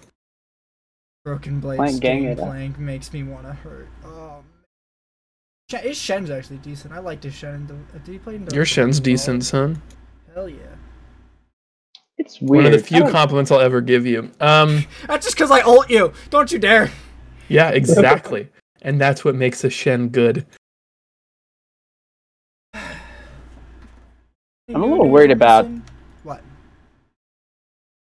[1.23, 2.37] Broken Blade Plank gang it up.
[2.37, 3.87] Gangplank makes me want to hurt.
[4.03, 4.43] Oh, man.
[5.71, 6.93] Sh- his Shen's actually decent.
[6.93, 7.65] I liked his Shen.
[7.67, 9.81] The, did he play in the, Your Shen's decent, son.
[10.33, 10.57] Hell yeah.
[12.17, 12.65] It's weird.
[12.65, 14.31] One of the few compliments I'll ever give you.
[14.39, 16.13] Um, That's just because I ult you.
[16.29, 16.91] Don't you dare.
[17.49, 18.49] yeah, exactly.
[18.81, 20.45] and that's what makes a Shen good.
[24.69, 25.67] I'm a little worried about-
[26.23, 26.41] what.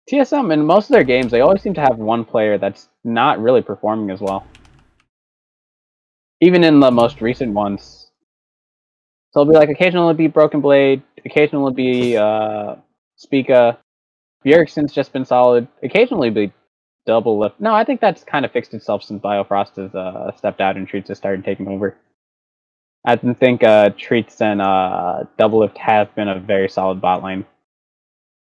[0.08, 3.40] TSM in most of their games, they always seem to have one player that's not
[3.40, 4.46] really performing as well.
[6.40, 8.10] Even in the most recent ones.
[9.30, 12.76] So it'll be like occasionally it'll be Broken Blade, occasionally it'll be uh
[13.16, 13.78] Spica.
[14.44, 15.68] Bjergsen's just been solid.
[15.82, 16.52] Occasionally it'll be
[17.08, 17.54] Doublelift.
[17.60, 20.88] No, I think that's kind of fixed itself since Biofrost has uh, stepped out and
[20.88, 21.96] Treatz has started taking over.
[23.04, 27.44] I think uh, Treatz and uh, Doublelift have been a very solid bot lane.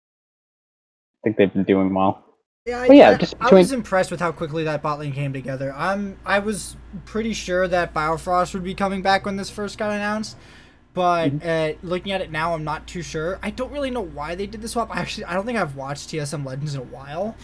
[0.04, 2.22] I think they've been doing well.
[2.64, 5.72] Yeah, I, yeah, I- was impressed with how quickly that bot lane came together.
[5.76, 9.90] I'm I was pretty sure that Biofrost would be coming back when this first got
[9.92, 10.36] announced,
[10.94, 11.48] but Mm-hmm.
[11.84, 13.38] uh, looking at it now, I'm not too sure.
[13.42, 14.94] I don't really know why they did the swap.
[14.94, 17.36] I actually I don't think I've watched TSM Legends in a while.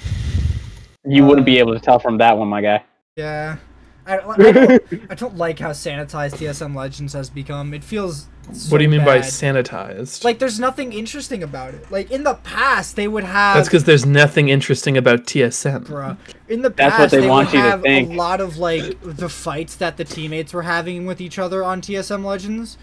[1.05, 2.85] You wouldn't Uh, be able to tell from that one, my guy.
[3.17, 3.59] Yeah,
[4.07, 7.73] I, I, don't, I don't like how sanitized TSM Legends has become.
[7.73, 8.27] It feels.
[8.69, 10.25] what do you so mean by sanitized?
[10.25, 11.91] Like there's nothing interesting about it.
[11.91, 13.57] Like in the past, they would have.
[13.57, 15.87] That's because there's nothing interesting about TSM.
[15.87, 16.17] Bruh.
[16.49, 18.11] In the That's past, what they they want would you to have think.
[18.11, 21.81] a lot of like the fights that the teammates were having with each other on
[21.81, 22.79] TSM Legends.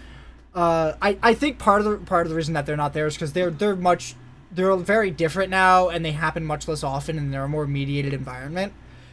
[0.54, 3.06] Uh, I, I think part of the part of the reason that they're not there
[3.06, 4.14] is because they're they're much
[4.50, 8.12] they're very different now and they happen much less often and they're a more mediated
[8.12, 8.72] environment.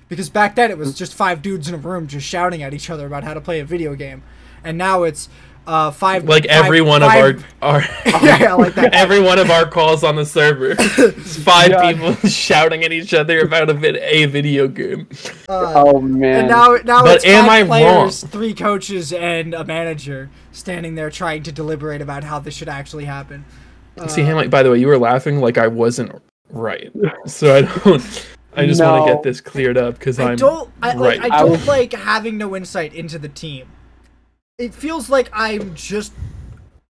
[0.09, 2.89] Because back then it was just five dudes in a room just shouting at each
[2.89, 4.23] other about how to play a video game,
[4.63, 5.27] and now it's
[5.67, 7.81] uh five Like five- every one five- of our our
[8.23, 11.91] yeah like that every one of our calls on the server, five Yeah.
[11.91, 15.09] people shouting at each other about a, vid- a video game.
[15.49, 16.39] uh, oh man.
[16.39, 20.95] And now, now But it's am five I players, three coaches, and a manager standing
[20.95, 23.43] there trying to deliberate about how this should actually happen.
[23.97, 26.13] Uh, See, him like By the way, you were laughing like I wasn't
[26.49, 26.89] right,
[27.25, 28.27] so I don't.
[28.57, 30.71] I just want to get this cleared up because I I'm don't.
[30.81, 31.31] I, like, right.
[31.31, 33.67] I I don't like having no insight into the team.
[34.57, 36.13] It feels like I'm just.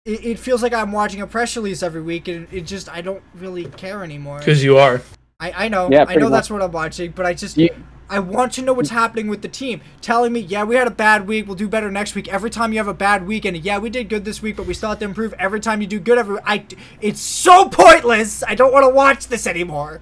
[0.06, 3.02] It, it feels like I'm watching a press release every week, and it just I
[3.02, 4.40] don't really care anymore.
[4.40, 5.02] because you are.
[5.40, 6.32] I, I know, Yeah, I know much.
[6.32, 7.70] that's what I'm watching, but I just You-
[8.10, 9.82] I want to know what's happening with the team.
[10.00, 12.28] Telling me, yeah, we had a bad week, we'll do better next week.
[12.30, 14.66] Every time you have a bad week, and yeah, we did good this week, but
[14.66, 15.34] we still have to improve.
[15.34, 16.66] Every time you do good, every I,
[17.02, 18.44] it's so pointless.
[18.48, 20.00] I don't want to watch this anymore.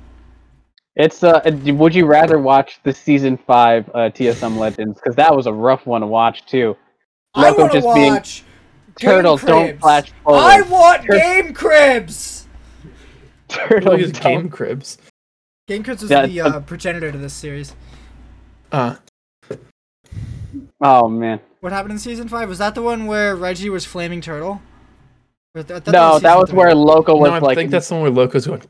[0.95, 5.45] It's uh, would you rather watch the season five uh, TSM Legends because that was
[5.45, 6.77] a rough one to watch too.
[7.33, 8.43] I Loco want to just being watch
[8.97, 9.81] Game turtles don't Cribs.
[9.81, 10.39] flash forward.
[10.39, 12.47] I want Tur- Game Cribs.
[12.83, 12.93] Look
[13.49, 14.23] turtles at don't.
[14.23, 14.97] Game Cribs.
[15.67, 17.75] Game Cribs was Yeah, the but- uh, progenitor to this series.
[18.71, 18.95] Uh,
[20.81, 22.47] Oh man, What happened in season five?
[22.49, 24.61] Was that the one where Reggie was flaming turtle?
[25.55, 27.87] Or th- I thought no, that was where Loco was no, I like think that's
[27.87, 28.61] the one where Loco's going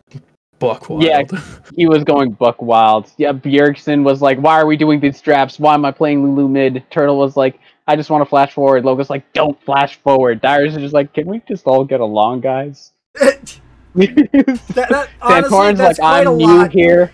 [0.59, 1.03] buck wild.
[1.03, 1.23] Yeah.
[1.75, 3.11] he was going buck wild.
[3.17, 5.59] Yeah, Bjergsen was like, "Why are we doing these drafts?
[5.59, 8.85] Why am I playing Lulu mid?" Turtle was like, "I just want to flash forward."
[8.85, 12.41] Loco's like, "Don't flash forward." Dyrus is just like, "Can we just all get along,
[12.41, 13.59] guys?" that,
[13.95, 16.71] that, honestly, that's like, quite "I'm a new lot.
[16.71, 17.11] here."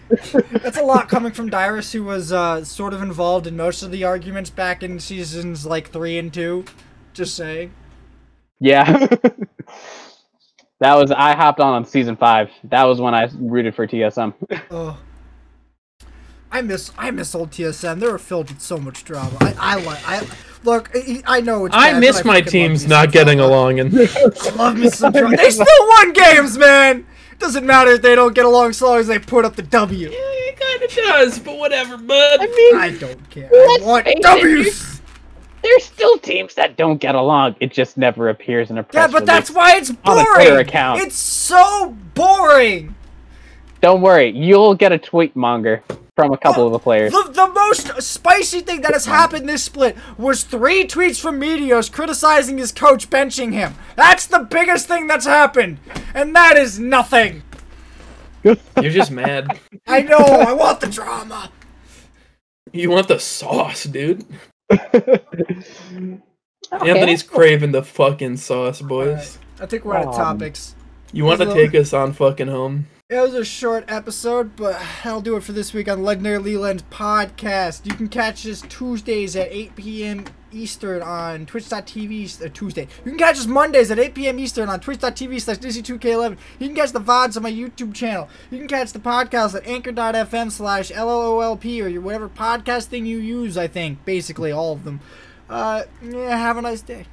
[0.52, 3.92] That's a lot coming from Dyrus, who was uh, sort of involved in most of
[3.92, 6.66] the arguments back in seasons like three and two.
[7.14, 7.74] Just saying.
[8.60, 9.08] Yeah.
[10.82, 12.50] That was I hopped on on season five.
[12.66, 14.34] That was when I rooted for TSM.
[14.72, 15.00] Oh.
[16.52, 18.00] I miss I miss old TSM.
[18.00, 19.38] They were filled with so much drama.
[19.40, 20.28] I I like I
[20.64, 20.92] look.
[20.94, 21.76] I, I know it's.
[21.76, 23.54] I bad, miss but my teams not getting drama.
[23.54, 25.38] along, and I love me some drama.
[25.38, 27.06] They still won games, man.
[27.40, 30.10] Doesn't matter if they don't get along so long as they put up the W.
[30.10, 31.40] Yeah, it kind of does.
[31.40, 32.40] But whatever, bud.
[32.42, 33.50] I mean, I don't care.
[33.54, 34.91] I want face it, W's.
[35.64, 37.56] There's still teams that don't get along.
[37.60, 40.50] It just never appears in a press Yeah, but that's why it's on a Twitter
[40.52, 40.68] boring.
[40.68, 41.02] account.
[41.02, 42.96] It's so boring.
[43.82, 45.84] Don't worry, you'll get a tweet monger
[46.16, 47.12] from a couple oh, of the players.
[47.12, 51.92] The, the most spicy thing that has happened this split was three tweets from Meteos
[51.92, 53.74] criticizing his coach benching him.
[53.96, 55.80] That's the biggest thing that's happened.
[56.14, 57.42] And that is nothing.
[58.44, 59.60] You're just mad.
[59.88, 61.50] I know, I want the drama.
[62.72, 64.26] You want the sauce, dude.
[66.74, 66.90] Okay.
[66.90, 69.38] Anthony's craving the fucking sauce, boys.
[69.60, 70.74] I think we're out of Um, topics.
[71.12, 71.58] You want to Hello.
[71.58, 72.88] take us on fucking home?
[73.10, 76.84] It was a short episode, but that'll do it for this week on Legendary Leland
[76.90, 77.86] Podcast.
[77.86, 80.26] You can catch us Tuesdays at 8 p.m.
[80.52, 82.88] Eastern on twitch.tv, uh, Tuesday.
[83.06, 84.40] You can catch us Mondays at 8 p.m.
[84.40, 86.38] Eastern on twitch.tv slash Disney2K11.
[86.60, 88.30] You can catch the VODs on my YouTube channel.
[88.50, 93.18] You can catch the podcast at anchor.fm slash LLOLP or your whatever podcast thing you
[93.18, 94.04] use, I think.
[94.06, 95.00] Basically, all of them.
[95.50, 97.06] Uh, yeah, have a nice day.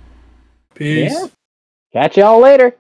[0.74, 1.12] Peace.
[1.12, 1.26] Yeah.
[1.93, 2.76] Catch y'all later.